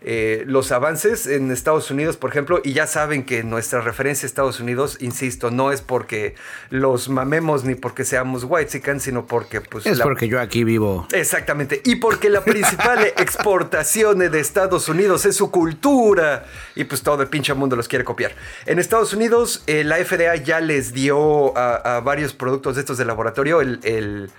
[0.00, 4.28] eh, los avances en Estados Unidos, por ejemplo, y ya saben que nuestra referencia a
[4.28, 6.36] Estados Unidos, insisto, no es porque
[6.70, 9.84] los mamemos ni porque seamos white sino porque pues...
[9.86, 11.06] Es porque yo aquí vivo.
[11.12, 17.22] Exactamente, y porque la principal exportación de Estados Unidos es su cultura, y pues todo
[17.22, 18.32] el pinche mundo los quiere copiar.
[18.64, 23.04] En Estados Unidos, eh, la FDA ya les dio a, varios productos de estos de
[23.04, 24.30] laboratorio el el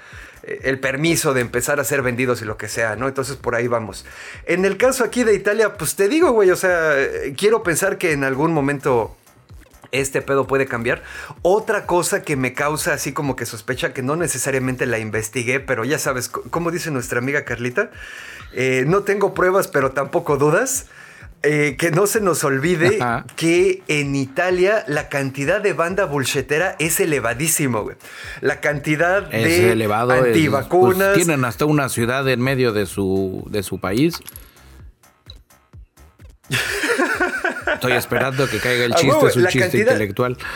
[0.79, 3.07] permiso de empezar a ser vendidos y lo que sea, ¿no?
[3.07, 4.05] Entonces por ahí vamos.
[4.45, 6.95] En el caso aquí de Italia, pues te digo, güey, o sea,
[7.37, 9.15] quiero pensar que en algún momento
[9.91, 11.03] este pedo puede cambiar.
[11.41, 15.83] Otra cosa que me causa así como que sospecha, que no necesariamente la investigué, pero
[15.83, 17.91] ya sabes, como dice nuestra amiga Carlita,
[18.53, 20.87] eh, no tengo pruebas, pero tampoco dudas.
[21.43, 22.99] Eh, que no se nos olvide
[23.35, 27.95] que en Italia la cantidad de banda bullshetera es elevadísimo, güey.
[28.41, 31.13] La cantidad de elevado, antivacunas.
[31.15, 34.19] Pues, tienen hasta una ciudad en medio de su, de su país.
[37.73, 40.37] Estoy esperando que caiga el chiste, es un chiste intelectual.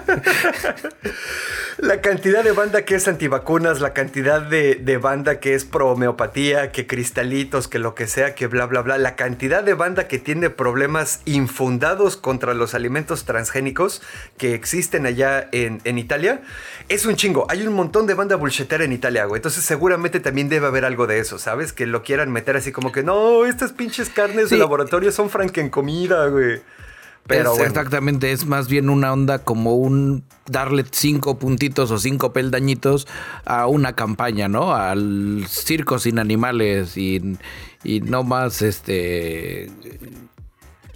[1.78, 6.72] La cantidad de banda que es antivacunas, la cantidad de, banda que es pro homeopatía,
[6.72, 8.98] que cristalitos, que lo que sea, que bla, bla, bla.
[8.98, 14.02] La cantidad de banda que tiene problemas infundados contra los alimentos transgénicos
[14.36, 16.40] que existen allá en, Italia
[16.88, 17.46] es un chingo.
[17.50, 19.38] Hay un montón de banda bullshetera en Italia, güey.
[19.38, 21.72] Entonces seguramente también debe haber algo de eso, ¿sabes?
[21.72, 25.28] Que lo quieran meter así como que no, estas pinches carnes de laboratorio son
[25.70, 26.60] comida, güey.
[27.26, 33.06] Pero Exactamente, es más bien una onda como un darle cinco puntitos o cinco peldañitos
[33.44, 34.74] a una campaña, ¿no?
[34.74, 37.36] Al circo sin animales y,
[37.84, 39.70] y no más este...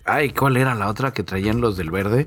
[0.05, 2.27] Ay, ¿cuál era la otra que traían los del verde?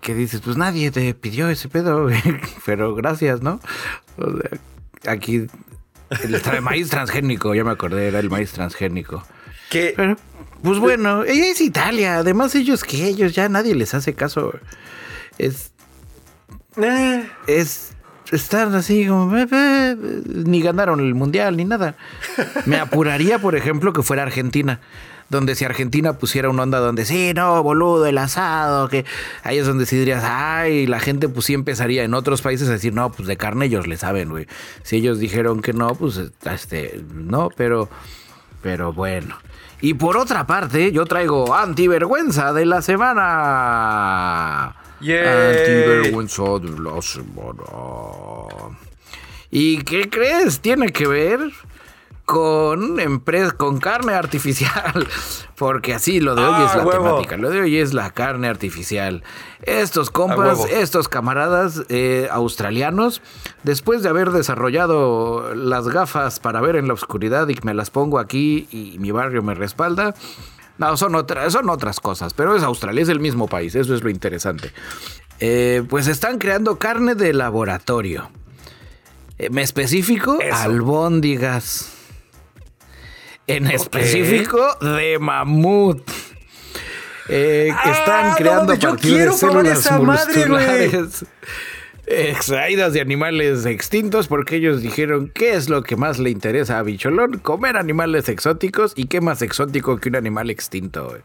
[0.00, 2.08] Que dices, pues nadie te pidió ese pedo,
[2.64, 3.60] pero gracias, ¿no?
[5.06, 5.46] aquí
[6.10, 9.24] el maíz transgénico, ya me acordé, era el maíz transgénico.
[9.70, 10.16] Que
[10.62, 12.18] pues bueno, ella es Italia.
[12.18, 14.52] Además, ellos que ellos ya nadie les hace caso.
[15.38, 15.72] Es.
[16.76, 17.28] Eh.
[17.46, 17.92] Es.
[18.32, 19.32] Están así como.
[20.26, 21.96] ni ganaron el mundial ni nada.
[22.66, 24.80] Me apuraría, por ejemplo, que fuera Argentina.
[25.28, 29.04] Donde si Argentina pusiera una onda donde sí, no, boludo, el asado, que
[29.42, 32.72] ahí es donde sí dirías, ay, la gente pues sí empezaría en otros países a
[32.72, 34.46] decir, no, pues de carne ellos le saben, güey.
[34.84, 37.88] Si ellos dijeron que no, pues este, no, pero,
[38.62, 39.36] pero bueno.
[39.80, 44.74] Y por otra parte, yo traigo antivergüenza de la semana.
[45.00, 47.64] Antivergüenza de la semana.
[49.50, 50.60] ¿Y qué crees?
[50.60, 51.40] Tiene que ver
[52.26, 52.98] con,
[53.56, 55.08] con carne artificial.
[55.56, 57.04] Porque así lo de hoy es Ah, la huevo.
[57.06, 57.36] temática.
[57.38, 59.22] Lo de hoy es la carne artificial.
[59.62, 60.66] Estos compas, huevo.
[60.66, 63.22] estos camaradas eh, australianos,
[63.62, 67.88] después de haber desarrollado las gafas para ver en la oscuridad y que me las
[67.88, 70.14] pongo aquí y mi barrio me respalda.
[70.76, 74.02] No, son, otras son otras cosas, pero es Australia, es el mismo país, eso es
[74.02, 74.72] lo interesante.
[75.40, 78.28] Eh, pues están creando carne de laboratorio.
[79.38, 80.54] Eh, me específico, Eso.
[80.54, 81.92] albóndigas.
[83.46, 86.02] En específico, de mamut.
[87.28, 90.46] Eh, que Ah, están creando a partir de células esa madre,
[92.06, 96.82] extraídas de animales extintos porque ellos dijeron qué es lo que más le interesa a
[96.84, 101.18] Bicholón, comer animales exóticos y qué más exótico que un animal extinto.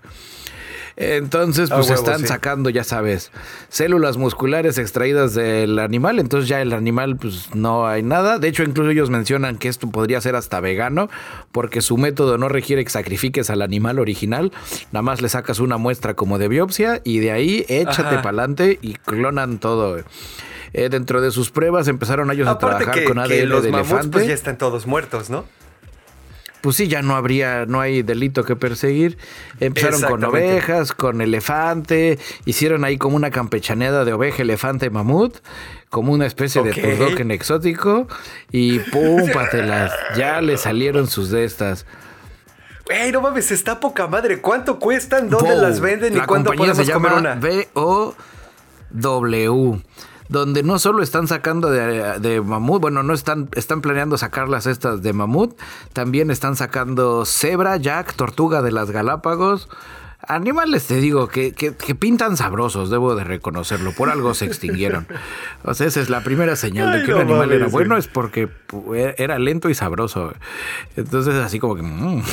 [1.02, 2.28] Entonces, pues huevo, están sí.
[2.28, 3.32] sacando, ya sabes,
[3.70, 6.20] células musculares extraídas del animal.
[6.20, 8.38] Entonces ya el animal, pues no hay nada.
[8.38, 11.10] De hecho, incluso ellos mencionan que esto podría ser hasta vegano,
[11.52, 14.52] porque su método no requiere que sacrifiques al animal original.
[14.92, 18.78] Nada más le sacas una muestra como de biopsia y de ahí échate para adelante
[18.82, 19.98] y clonan todo.
[20.74, 23.72] Eh, dentro de sus pruebas empezaron ellos a trabajar que, con que ADN los de
[23.72, 25.46] mamuts elefante pues ya están todos muertos, ¿no?
[26.62, 29.18] Pues sí, ya no habría, no hay delito que perseguir.
[29.60, 35.38] Empezaron con ovejas, con elefante, hicieron ahí como una campechaneada de oveja, elefante, mamut,
[35.90, 38.08] como una especie de turdoken exótico,
[38.52, 41.86] y pum, patelas, ya le salieron sus de estas.
[42.90, 44.42] Ey, no mames, está poca madre.
[44.42, 45.30] ¿Cuánto cuestan?
[45.30, 45.62] ¿Dónde Bow.
[45.62, 46.14] las venden?
[46.14, 47.36] ¿Y La compañía podemos se comer llama una?
[48.96, 49.82] B-O-W.
[50.32, 55.04] Donde no solo están sacando de, de mamut, bueno, no están, están planeando sacarlas estas
[55.04, 55.60] de mamut,
[55.94, 59.68] también están sacando cebra, jack, tortuga de las Galápagos.
[60.28, 63.92] Animales, te digo, que, que- que pintan sabrosos, debo de reconocerlo.
[63.92, 65.06] Por algo se extinguieron.
[65.66, 68.08] O sea, esa es la primera señal de que un animal mames, era bueno, es
[68.08, 70.34] porque pu- era lento y sabroso.
[70.96, 71.82] Entonces, así como que...
[71.84, 72.24] mm.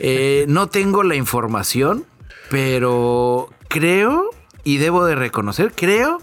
[0.00, 2.04] Eh, no tengo la información,
[2.50, 4.28] pero creo,
[4.64, 6.18] y debo de reconocer, creo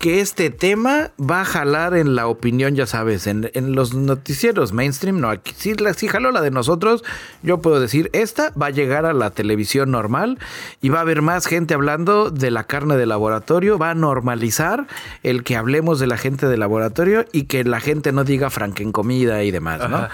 [0.00, 4.72] que este tema va a jalar en la opinión, ya sabes, en, en los noticieros
[4.72, 7.04] mainstream, no, aquí sí, la, sí jaló la de nosotros,
[7.42, 10.38] yo puedo decir, esta va a llegar a la televisión normal
[10.80, 14.86] y va a haber más gente hablando de la carne de laboratorio, va a normalizar
[15.22, 19.44] el que hablemos de la gente de laboratorio y que la gente no diga frankencomida
[19.44, 19.98] y demás, ¿no?
[19.98, 20.10] Ajá.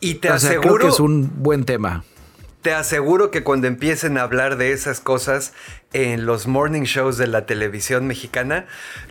[0.00, 2.04] Y te o sea, creo aseguro, que es un buen tema.
[2.62, 5.52] Te aseguro que cuando empiecen a hablar de esas cosas
[5.92, 8.66] en los morning shows de la televisión mexicana,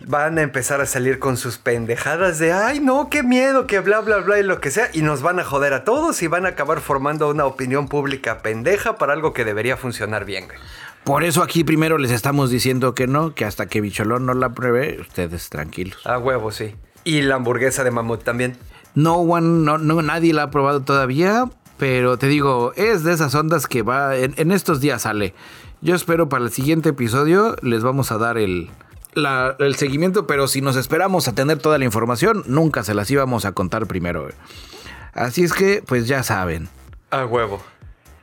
[0.06, 4.00] van a empezar a salir con sus pendejadas de, ay, no, qué miedo, que bla,
[4.00, 6.46] bla, bla y lo que sea, y nos van a joder a todos y van
[6.46, 10.58] a acabar formando una opinión pública pendeja para algo que debería funcionar bien, güey.
[11.04, 14.50] Por eso aquí primero les estamos diciendo que no, que hasta que Bicholón no la
[14.50, 16.06] pruebe, ustedes tranquilos.
[16.06, 16.76] A huevo, sí.
[17.04, 18.56] Y la hamburguesa de mamut también.
[18.94, 21.46] No one, no, no, nadie la ha probado todavía,
[21.82, 25.34] pero te digo, es de esas ondas que va, en, en estos días sale.
[25.80, 28.70] Yo espero para el siguiente episodio les vamos a dar el,
[29.14, 33.10] la- el seguimiento, pero si nos esperamos a tener toda la información, nunca se las
[33.10, 34.28] íbamos a contar primero.
[35.12, 36.68] Así es que, pues ya saben.
[37.10, 37.60] A huevo.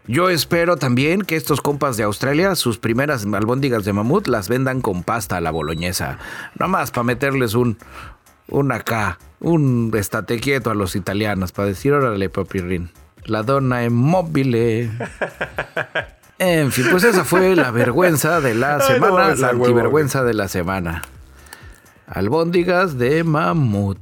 [0.08, 4.80] Yo espero también que estos compas de Australia, sus primeras albóndigas de mamut, las vendan
[4.80, 6.18] con pasta a la boloñesa.
[6.58, 7.78] Nomás para meterles un,
[8.48, 12.90] un acá, un estate quieto a los italianos, para decir, órale, papirrín,
[13.30, 14.90] la donna es móvil.
[16.40, 20.34] En fin, pues esa fue la vergüenza de la Ay, no semana, la antivergüenza de
[20.34, 21.04] la semana.
[22.08, 24.00] Albóndigas de mamut.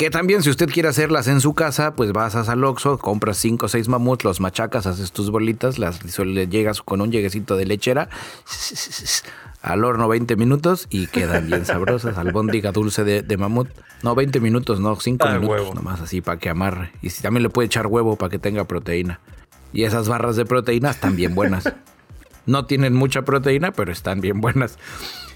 [0.00, 3.66] Que también si usted quiere hacerlas en su casa, pues vas a Saloxo, compras 5
[3.66, 7.66] o 6 mamuts, los machacas, haces tus bolitas, las le llegas con un lleguecito de
[7.66, 8.08] lechera
[9.60, 12.16] al horno 20 minutos y quedan bien sabrosas.
[12.16, 13.68] Albóndiga dulce de, de mamut.
[14.02, 15.74] No, 20 minutos, no, 5 Ah, minutos huevo.
[15.74, 16.92] nomás así para que amarre.
[17.02, 19.20] Y si también le puede echar huevo para que tenga proteína.
[19.74, 21.64] Y esas barras de proteína están bien buenas.
[22.46, 24.78] No tienen mucha proteína, pero están bien buenas.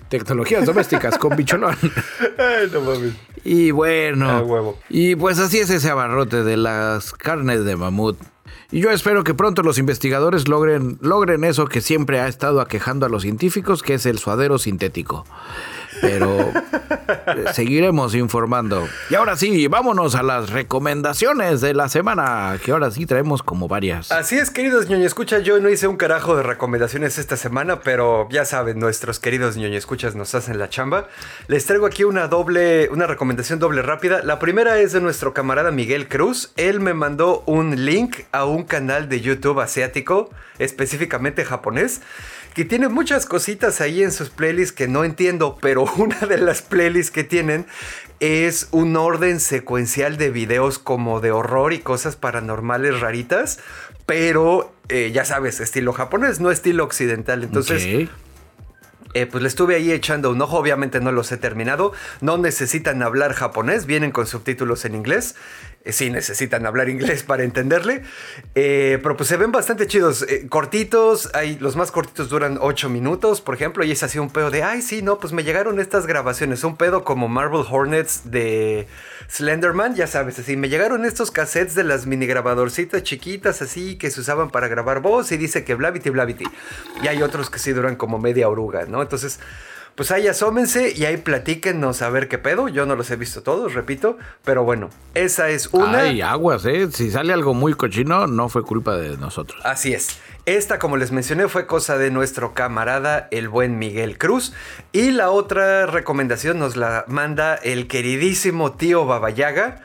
[0.08, 1.76] Tecnologías domésticas con bicholón.
[2.38, 3.14] Ay, no mames.
[3.44, 4.30] Y bueno.
[4.30, 4.78] A huevo.
[4.88, 8.18] Y pues así es ese abarrote de las carnes de mamut.
[8.70, 13.06] Y yo espero que pronto los investigadores logren, logren eso que siempre ha estado aquejando
[13.06, 15.24] a los científicos, que es el suadero sintético.
[16.00, 16.52] Pero
[17.26, 18.86] eh, seguiremos informando.
[19.10, 23.68] Y ahora sí, vámonos a las recomendaciones de la semana, que ahora sí traemos como
[23.68, 24.12] varias.
[24.12, 28.28] Así es, queridos ñoño escucha, yo no hice un carajo de recomendaciones esta semana, pero
[28.30, 31.08] ya saben, nuestros queridos ñoño escuchas nos hacen la chamba.
[31.48, 34.22] Les traigo aquí una doble, una recomendación doble rápida.
[34.22, 36.52] La primera es de nuestro camarada Miguel Cruz.
[36.56, 42.00] Él me mandó un link a un canal de YouTube asiático, específicamente japonés,
[42.54, 46.62] que tiene muchas cositas ahí en sus playlists que no entiendo, pero una de las
[46.62, 47.66] playlists que tienen
[48.20, 53.58] es un orden secuencial de videos como de horror y cosas paranormales raritas,
[54.06, 57.42] pero eh, ya sabes, estilo japonés, no estilo occidental.
[57.42, 58.08] Entonces,
[59.14, 63.02] eh, pues le estuve ahí echando un ojo, obviamente no los he terminado, no necesitan
[63.02, 65.34] hablar japonés, vienen con subtítulos en inglés,
[65.86, 68.02] sí necesitan hablar inglés para entenderle,
[68.54, 73.40] eh, pero pues se ven bastante chidos, cortitos, hay, los más cortitos duran 8 minutos,
[73.40, 76.06] por ejemplo, y es así un pedo de, ay sí, no, pues me llegaron estas
[76.06, 78.86] grabaciones, un pedo como Marvel Hornets de
[79.28, 84.10] Slenderman, ya sabes, así, me llegaron estos cassettes de las mini grabadorcitas chiquitas así que
[84.10, 86.44] se usaban para grabar voz y dice que blavity blavity.
[87.02, 89.02] Y hay otros que sí duran como media oruga, ¿no?
[89.02, 89.40] Entonces,
[89.94, 92.68] pues ahí asómense y ahí platíquenos a ver qué pedo.
[92.68, 94.18] Yo no los he visto todos, repito.
[94.44, 96.00] Pero bueno, esa es una.
[96.00, 96.88] Ay, aguas, ¿eh?
[96.90, 99.60] Si sale algo muy cochino, no fue culpa de nosotros.
[99.64, 100.18] Así es.
[100.46, 104.52] Esta, como les mencioné, fue cosa de nuestro camarada, el buen Miguel Cruz.
[104.92, 109.84] Y la otra recomendación nos la manda el queridísimo tío Babayaga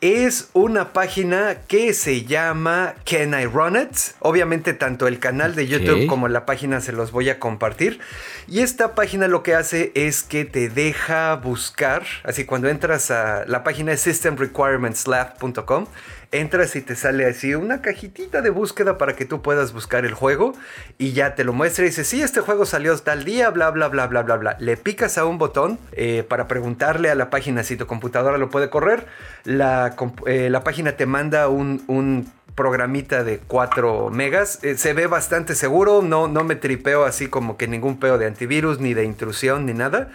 [0.00, 3.96] es una página que se llama Can I Run It?
[4.20, 7.98] Obviamente tanto el canal de YouTube como la página se los voy a compartir.
[8.46, 13.44] Y esta página lo que hace es que te deja buscar, así cuando entras a
[13.46, 15.86] la página es systemrequirementslab.com,
[16.30, 20.14] entras y te sale así una cajitita de búsqueda para que tú puedas buscar el
[20.14, 20.52] juego
[20.98, 23.88] y ya te lo muestra y dice, sí, este juego salió tal día, bla, bla,
[23.88, 24.56] bla, bla, bla, bla.
[24.60, 28.50] Le picas a un botón eh, para preguntarle a la página si tu computadora lo
[28.50, 29.06] puede correr.
[29.44, 34.58] La, eh, la página te manda un, un programita de 4 megas.
[34.64, 38.26] Eh, se ve bastante seguro, no, no me tripeo así como que ningún peo de
[38.26, 40.10] antivirus, ni de intrusión, ni nada.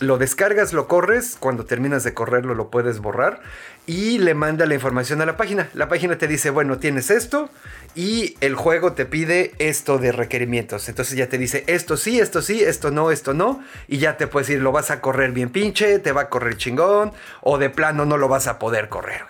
[0.00, 3.40] Lo descargas, lo corres, cuando terminas de correrlo lo puedes borrar
[3.86, 5.68] y le manda la información a la página.
[5.74, 7.50] La página te dice, bueno, tienes esto
[7.94, 10.88] y el juego te pide esto de requerimientos.
[10.88, 13.62] Entonces ya te dice, esto sí, esto sí, esto no, esto no.
[13.86, 16.56] Y ya te puedes decir, lo vas a correr bien pinche, te va a correr
[16.56, 19.22] chingón o de plano no lo vas a poder correr.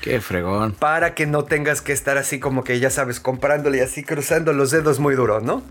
[0.00, 0.72] Qué fregón.
[0.72, 4.52] Para que no tengas que estar así como que ya sabes, comprándole y así cruzando
[4.52, 5.62] los dedos muy duros, ¿no?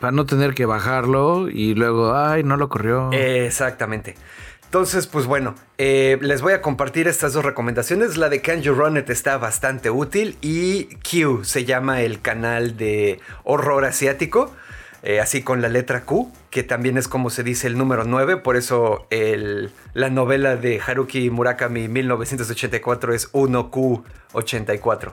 [0.00, 3.10] Para no tener que bajarlo y luego, ay, no lo corrió.
[3.12, 4.16] Exactamente.
[4.72, 8.16] Entonces, pues bueno, eh, les voy a compartir estas dos recomendaciones.
[8.16, 12.78] La de Can You Run It está bastante útil y Q se llama el canal
[12.78, 14.50] de horror asiático,
[15.02, 18.38] eh, así con la letra Q, que también es como se dice el número 9,
[18.38, 19.06] por eso
[19.92, 25.12] la novela de Haruki Murakami 1984 es 1Q84.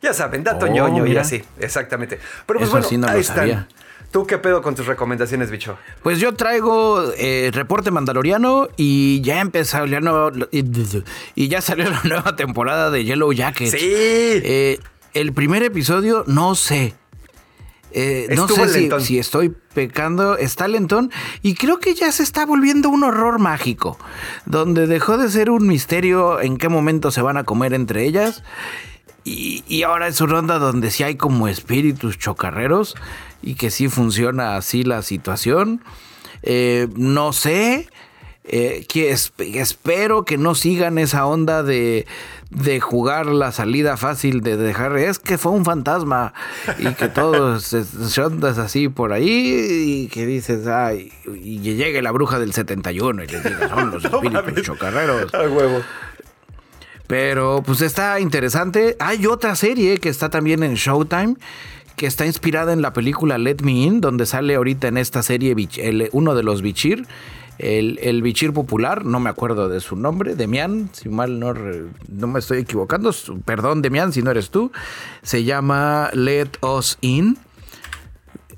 [0.00, 2.18] Ya saben, dato oh, ñoño y así, exactamente.
[2.46, 3.68] Pero pues bueno, ahí están.
[4.14, 5.76] ¿Tú qué pedo con tus recomendaciones, bicho?
[6.04, 12.00] Pues yo traigo eh, Reporte Mandaloriano y ya empezó, ya no, y, ya salió la
[12.04, 13.70] nueva temporada de Yellow Jacket.
[13.70, 13.76] Sí.
[13.80, 14.78] Eh,
[15.14, 16.94] el primer episodio, no sé.
[17.90, 21.10] Eh, no sé si, estoy pecando, está lentón
[21.42, 23.98] y creo que ya se está volviendo un horror mágico,
[24.46, 28.44] donde dejó de ser un misterio en qué momento se van a comer entre ellas
[29.24, 32.94] y, y ahora es una onda donde sí hay como espíritus chocarreros
[33.44, 35.82] y que sí funciona así la situación.
[36.42, 37.88] Eh, no sé,
[38.44, 42.06] eh, que espero que no sigan esa onda de,
[42.50, 46.34] de, jugar la salida fácil, de dejar, es que fue un fantasma
[46.78, 47.72] y que todos
[48.18, 53.26] ondas así por ahí y que dices, ay, y llegue la bruja del 71 y
[53.26, 54.04] les diga, son los
[54.44, 55.32] espíritus chocarreros.
[55.32, 55.80] huevo.
[57.06, 58.96] Pero pues está interesante.
[58.98, 61.36] Hay otra serie que está también en Showtime
[61.96, 65.54] que está inspirada en la película Let Me In, donde sale ahorita en esta serie
[66.12, 67.06] uno de los Bichir,
[67.58, 72.26] el, el, Bichir popular, no me acuerdo de su nombre, Demian, si mal no, no
[72.26, 73.12] me estoy equivocando,
[73.44, 74.72] perdón Demian si no eres tú,
[75.22, 77.38] se llama Let Us In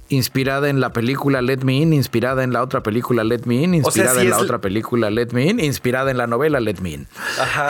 [0.09, 3.75] inspirada en la película Let Me In, inspirada en la otra película Let Me In,
[3.75, 7.07] inspirada en la otra película Let Me In, inspirada en la novela Let Me In.
[7.41, 7.69] Ajá.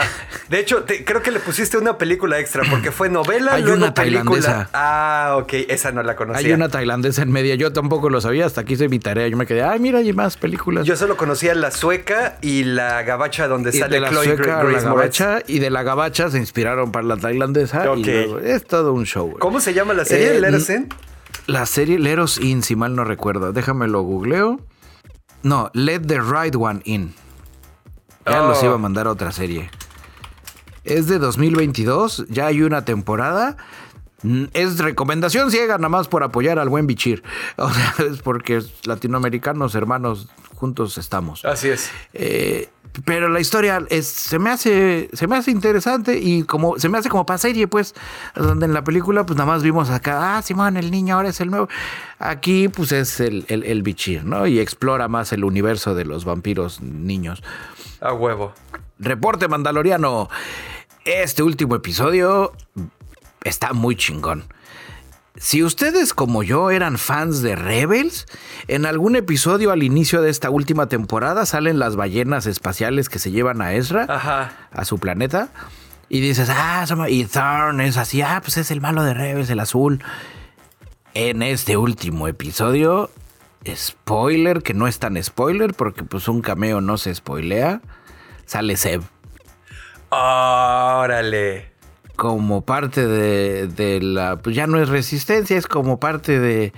[0.49, 4.69] De hecho, creo que le pusiste una película extra porque fue novela, Hay una tailandesa.
[4.73, 6.47] Ah, ok, esa no la conocía.
[6.47, 9.37] Hay una tailandesa en media, yo tampoco lo sabía, hasta aquí hice mi tarea, yo
[9.37, 10.85] me quedé, ay, mira, hay más películas.
[10.85, 14.81] Yo solo conocía la sueca y la gabacha donde sale de la Chloe sueca, la
[14.81, 18.09] gabacha y de la gabacha se inspiraron para la tailandesa y
[18.43, 19.37] es todo un show.
[19.39, 20.37] ¿Cómo se llama la serie?
[20.37, 20.87] Eh,
[21.47, 23.53] la serie Leros In, si mal no recuerdo.
[23.53, 24.59] Déjame lo googleo.
[25.43, 27.13] No, Let the Right One In.
[28.25, 28.79] Ya los iba a oh.
[28.79, 29.69] mandar a otra serie.
[30.83, 33.57] Es de 2022, ya hay una temporada.
[34.23, 37.23] Mm, Es recomendación ciega nada más por apoyar al buen bichir.
[37.57, 41.45] O sea, es porque latinoamericanos, hermanos, juntos estamos.
[41.45, 41.89] Así es.
[42.13, 42.69] Eh,
[43.05, 46.97] pero la historia es, se me hace se me hace interesante y como se me
[46.97, 47.95] hace como para serie pues
[48.35, 51.39] donde en la película pues nada más vimos acá ah Simón el niño ahora es
[51.41, 51.67] el nuevo
[52.19, 56.25] aquí pues es el, el, el bichir no y explora más el universo de los
[56.25, 57.43] vampiros niños.
[58.01, 58.53] A huevo.
[58.99, 60.29] reporte mandaloriano.
[61.05, 62.53] Este último episodio
[63.43, 64.43] está muy chingón
[65.39, 68.25] si ustedes como yo eran fans de Rebels,
[68.67, 73.31] en algún episodio al inicio de esta última temporada salen las ballenas espaciales que se
[73.31, 74.51] llevan a Ezra Ajá.
[74.71, 75.49] a su planeta.
[76.09, 79.59] Y dices, ah, y Thorn es así, ah, pues es el malo de Rebels, el
[79.59, 80.01] azul.
[81.13, 83.09] En este último episodio,
[83.75, 87.81] spoiler, que no es tan spoiler, porque pues un cameo no se spoilea,
[88.45, 89.01] sale Seb
[90.09, 91.76] Órale.
[92.17, 96.73] Como parte de, de la, pues ya no es resistencia, es como parte de,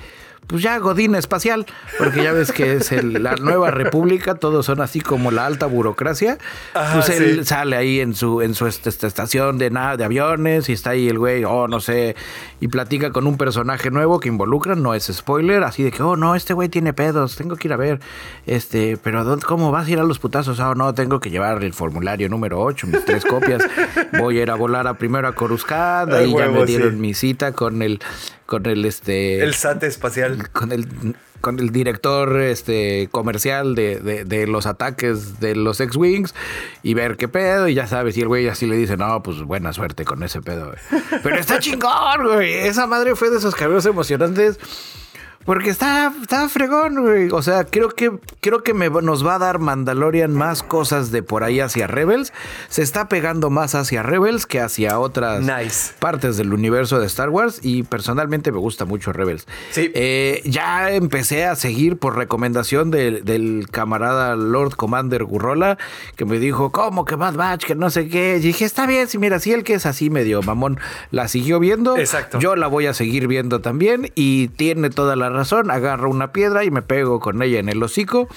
[0.50, 1.66] pues ya Godín espacial,
[2.00, 5.68] porque ya ves que es el- la nueva república, todos son así como la alta
[5.68, 6.40] burocracia.
[6.74, 7.46] Ajá, pues él sí.
[7.46, 10.90] sale ahí en su, en su est- esta estación de nada de aviones y está
[10.90, 12.16] ahí el güey, oh, no sé,
[12.60, 16.16] y platica con un personaje nuevo que involucran, no es spoiler, así de que, oh,
[16.16, 18.00] no, este güey tiene pedos, tengo que ir a ver,
[18.48, 20.60] este, pero ¿dónde- ¿cómo vas a ir a los putazos?
[20.60, 23.62] Oh, no, tengo que llevar el formulario número 8, mis tres copias,
[24.20, 26.98] voy a ir a volar a primero a Coruscant, Ay, ahí ya me dieron sí.
[26.98, 28.00] mi cita con el,
[28.50, 29.40] con el, este...
[29.44, 30.50] El SAT espacial.
[30.50, 30.88] con el
[31.40, 36.36] con el director este comercial de, de- de los ataques de los X-Wings
[36.84, 39.42] y ver qué pedo y ya sabes, y el güey así le dice, no, pues
[39.44, 40.66] buena suerte con ese pedo.
[40.66, 41.02] güey".
[41.24, 42.54] Pero está chingón, güey.
[42.56, 44.60] Esa madre fue de esos cameos emocionantes.
[45.46, 47.30] Porque está, está fregón, güey.
[47.32, 51.24] O sea, creo que, creo que me- nos va a dar Mandalorian más cosas de
[51.24, 52.34] por ahí hacia Rebels.
[52.68, 55.94] Se está pegando más hacia Rebels que hacia otras Nice.
[55.98, 57.60] partes del universo de Star Wars.
[57.64, 59.48] Y personalmente me gusta mucho Rebels.
[59.72, 59.92] Sí.
[59.96, 65.80] Eh, ya empecé a seguir por recomendación de- del camarada Lord Commander Gurrola,
[66.16, 67.66] que me dijo, ¿cómo que Bad Batch?
[67.66, 68.36] Que no sé qué.
[68.38, 70.80] Y dije, está bien, si mira, si él que es así medio mamón,
[71.10, 71.98] la siguió viendo.
[71.98, 72.40] Exacto.
[72.40, 75.72] Yo la voy a seguir viendo también y tiene toda la razón.
[75.72, 78.28] Agarro una piedra y me pego con ella en el hocico.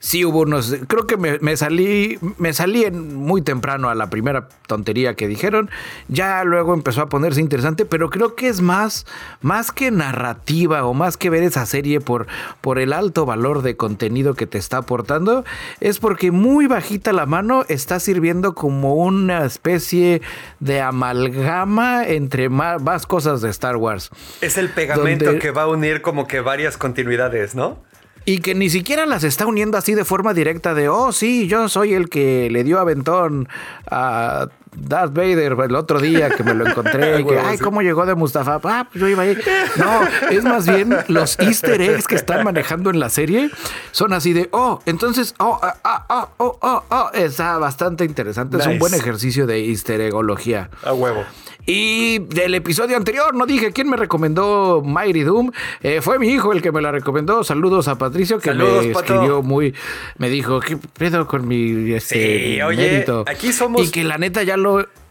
[0.00, 4.10] Sí hubo unos, creo que me, me salí, me salí en- muy temprano a la
[4.10, 5.70] primera tontería que dijeron.
[6.08, 9.06] Ya luego empezó a ponerse interesante, pero creo que es más,
[9.40, 12.26] más que narrativa o más que ver esa serie por,
[12.60, 15.44] por el alto valor de contenido que te está aportando,
[15.80, 20.22] es porque muy bajita la mano está sirviendo como una especie
[20.60, 24.10] de amalgama entre más, más cosas de Star Wars.
[24.40, 27.82] Es el pegamento Donde- que va a unir como que varias continuidades, ¿no?
[28.28, 31.66] Y que ni siquiera las está uniendo así de forma directa de, oh, sí, yo
[31.70, 33.48] soy el que le dio aventón
[33.90, 34.48] a
[34.80, 37.20] Darth Vader el otro día que me lo encontré.
[37.20, 37.58] y que, ay.
[37.58, 38.60] ¿cómo llegó de Mustafa?
[38.64, 39.36] Ah, pues yo iba ahí.
[39.76, 40.00] No,
[40.30, 43.50] es más bien los easter eggs que están manejando en la serie
[43.92, 47.10] son así de, oh, entonces, oh, ah, ah, ah, oh, oh, oh.
[47.14, 48.58] Está bastante interesante.
[48.58, 50.70] Es un buen ejercicio de easter eggología.
[50.84, 51.24] A huevo.
[51.70, 55.50] Y del episodio anterior, no dije quién me recomendó Mighty Doom.
[55.82, 57.44] Eh, fue mi hijo el que me la recomendó.
[57.44, 59.12] Saludos a Patricio que Saludos, me Pato.
[59.12, 59.74] escribió muy.
[60.16, 64.16] Me dijo, ¿qué pedo con mi este, Sí, oye, mérito?" aquí somos- Y que la
[64.16, 64.67] neta ya lo.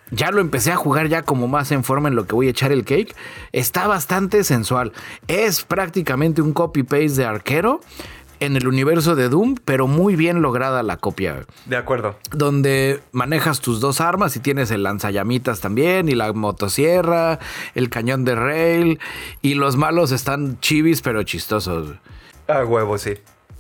[0.10, 2.52] Ya lo empecé a jugar ya como más en forma en lo que voy a
[2.52, 3.14] echar el cake.
[3.52, 4.94] Está bastante sensual.
[5.28, 7.82] Es prácticamente un copy-paste de arquero
[8.40, 12.18] en el universo de Doom, pero muy bien lograda la copia De acuerdo.
[12.32, 17.40] donde manejas tus dos armas y tienes el lanzallamitas también y la motosierra,
[17.74, 19.00] el cañón de rail
[19.42, 21.96] y los malos están chivis pero chistosos.
[22.48, 23.16] A huevo, sí.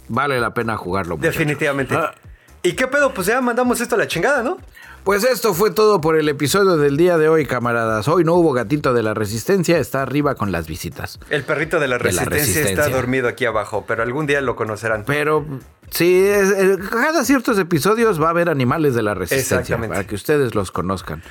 [0.10, 1.18] Vale la pena jugarlo.
[1.18, 1.96] Definitivamente.
[1.96, 2.14] Ah,
[2.64, 3.14] ¿Y qué pedo?
[3.14, 4.58] Pues ya mandamos esto a la chingada, ¿no?
[5.08, 8.10] Pues esto fue todo por el episodio del día de hoy, camaradas.
[8.10, 11.18] Hoy no hubo gatito de la resistencia, está arriba con las visitas.
[11.30, 14.58] El perrito de la De la resistencia, está dormido aquí abajo, pero algún día lo
[14.58, 15.06] conocerán.
[15.08, 15.46] Pero
[15.92, 16.54] sí, es-
[16.92, 19.96] cada ciertos episodios va a haber animales de la resistencia Exactamente.
[19.96, 21.24] para que ustedes los conozcan.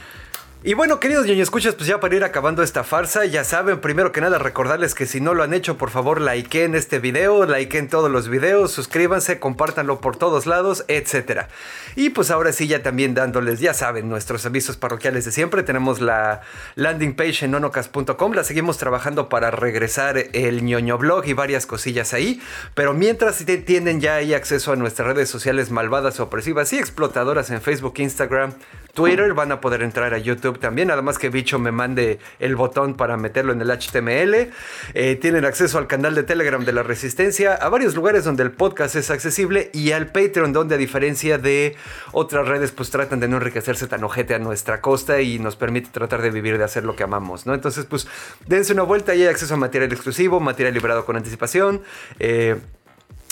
[0.65, 4.11] Y bueno, queridos ñoño escuchas, pues ya para ir acabando esta farsa, ya saben, primero
[4.11, 7.89] que nada recordarles que si no lo han hecho, por favor, likeen este video, likeen
[7.89, 11.49] todos los videos, suscríbanse, compártanlo por todos lados, etcétera.
[11.97, 16.03] Y pues ahora sí, ya también dándoles, ya saben, nuestros avisos parroquiales de siempre, tenemos
[16.03, 16.43] la
[16.75, 22.13] landing page en nonocas.com, la seguimos trabajando para regresar el ñoño blog y varias cosillas
[22.13, 22.41] ahí,
[22.75, 27.63] pero mientras tienen ya ahí acceso a nuestras redes sociales malvadas, opresivas y explotadoras en
[27.63, 28.53] Facebook, Instagram,
[28.97, 32.57] Twitter, van a poder entrar a YouTube también, nada más que Bicho me mande el
[32.57, 34.51] botón para meterlo en el HTML.
[34.95, 38.53] Eh, tienen acceso al canal de Telegram de la Resistencia, a varios lugares donde el
[38.53, 41.77] podcast es accesible y al Patreon donde a diferencia de
[42.13, 45.91] otras redes pues tratan de no enriquecerse tan ojete a nuestra costa y nos permite
[45.91, 47.55] tratar de vivir de hacer lo que amamos, ¿no?
[47.55, 48.07] Entonces pues
[48.47, 51.83] dense una vuelta y hay acceso a material exclusivo, material liberado con anticipación.
[52.19, 52.57] Eh,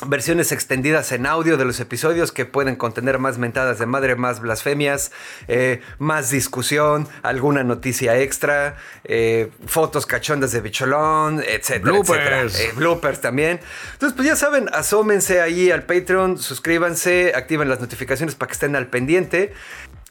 [0.06, 4.40] versiones extendidas en audio de los episodios que pueden contener más mentadas de madre, más
[4.40, 5.12] blasfemias,
[5.48, 12.54] eh, más discusión, alguna noticia extra, eh, fotos cachondas de bicholón, etcétera, Bloopers.
[12.54, 12.70] etcétera.
[12.70, 13.60] Eh, bloopers también.
[13.92, 18.76] Entonces, pues ya saben, asómense ahí al Patreon, suscríbanse, activen las notificaciones para que estén
[18.76, 19.52] al pendiente.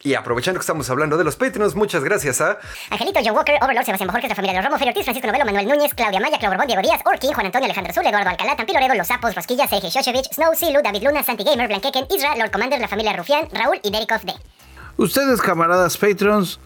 [0.03, 2.59] Y aprovechando que estamos hablando de los Patreons, muchas gracias a
[2.89, 5.65] Angelito, John Walker, Overlord, Sebastián Bojorquez, la familia de los Romo, Ortiz, Francisco Novelo, Manuel
[5.65, 8.79] Núñez, Claudia Maya, Clau Borbón, Diego Díaz, Orkin, Juan Antonio, Alejandro Azul, Eduardo Alcalá, Tampilo
[8.79, 12.51] Loredo, Los Sapos, Rosquilla, Sergio Shoshevich, Snow, Silu, David Luna, Santi Gamer, Blanqueken, Isra, Lord
[12.51, 14.33] Commander, la familia Rufián, Raúl y Derikov D.
[14.97, 16.59] Ustedes, camaradas Patrons,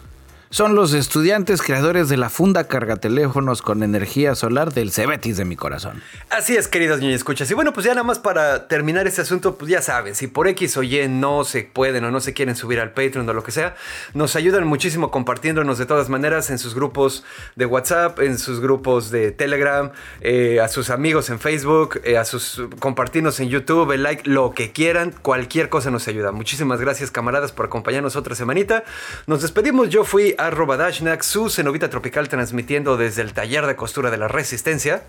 [0.50, 5.56] son los estudiantes creadores de la funda cargateléfonos con energía solar del Cebetis de mi
[5.56, 6.02] corazón.
[6.30, 7.50] Así es, queridos niños escuchas.
[7.50, 10.48] Y bueno, pues ya nada más para terminar este asunto, pues ya saben, si por
[10.48, 13.42] X o Y no se pueden o no se quieren subir al Patreon o lo
[13.42, 13.76] que sea,
[14.14, 17.24] nos ayudan muchísimo compartiéndonos de todas maneras en sus grupos
[17.56, 22.24] de WhatsApp, en sus grupos de Telegram, eh, a sus amigos en Facebook, eh, a
[22.24, 26.32] sus compartirnos en YouTube, el like, lo que quieran, cualquier cosa nos ayuda.
[26.32, 28.84] Muchísimas gracias, camaradas, por acompañarnos otra semanita.
[29.26, 29.90] Nos despedimos.
[29.90, 34.28] Yo fui arroba Dashnak, su cenovita tropical transmitiendo desde el taller de costura de la
[34.28, 35.02] Resistencia.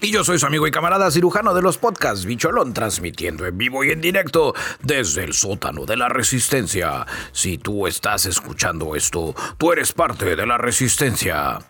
[0.00, 3.84] Y yo soy su amigo y camarada cirujano de los podcasts Bicholón, transmitiendo en vivo
[3.84, 7.06] y en directo desde el sótano de la resistencia.
[7.32, 11.60] Si tú estás escuchando esto, tú eres parte de la resistencia.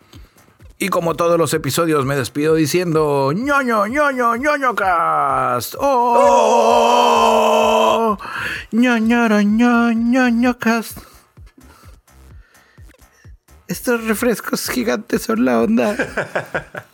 [0.79, 5.77] Y como todos los episodios me despido diciendo ñoño, ñoño, ñoño cast.
[5.79, 6.59] Oh,
[8.73, 11.14] ñoñoro, ñoño cast.
[13.67, 15.97] Estos refrescos gigantes son la onda.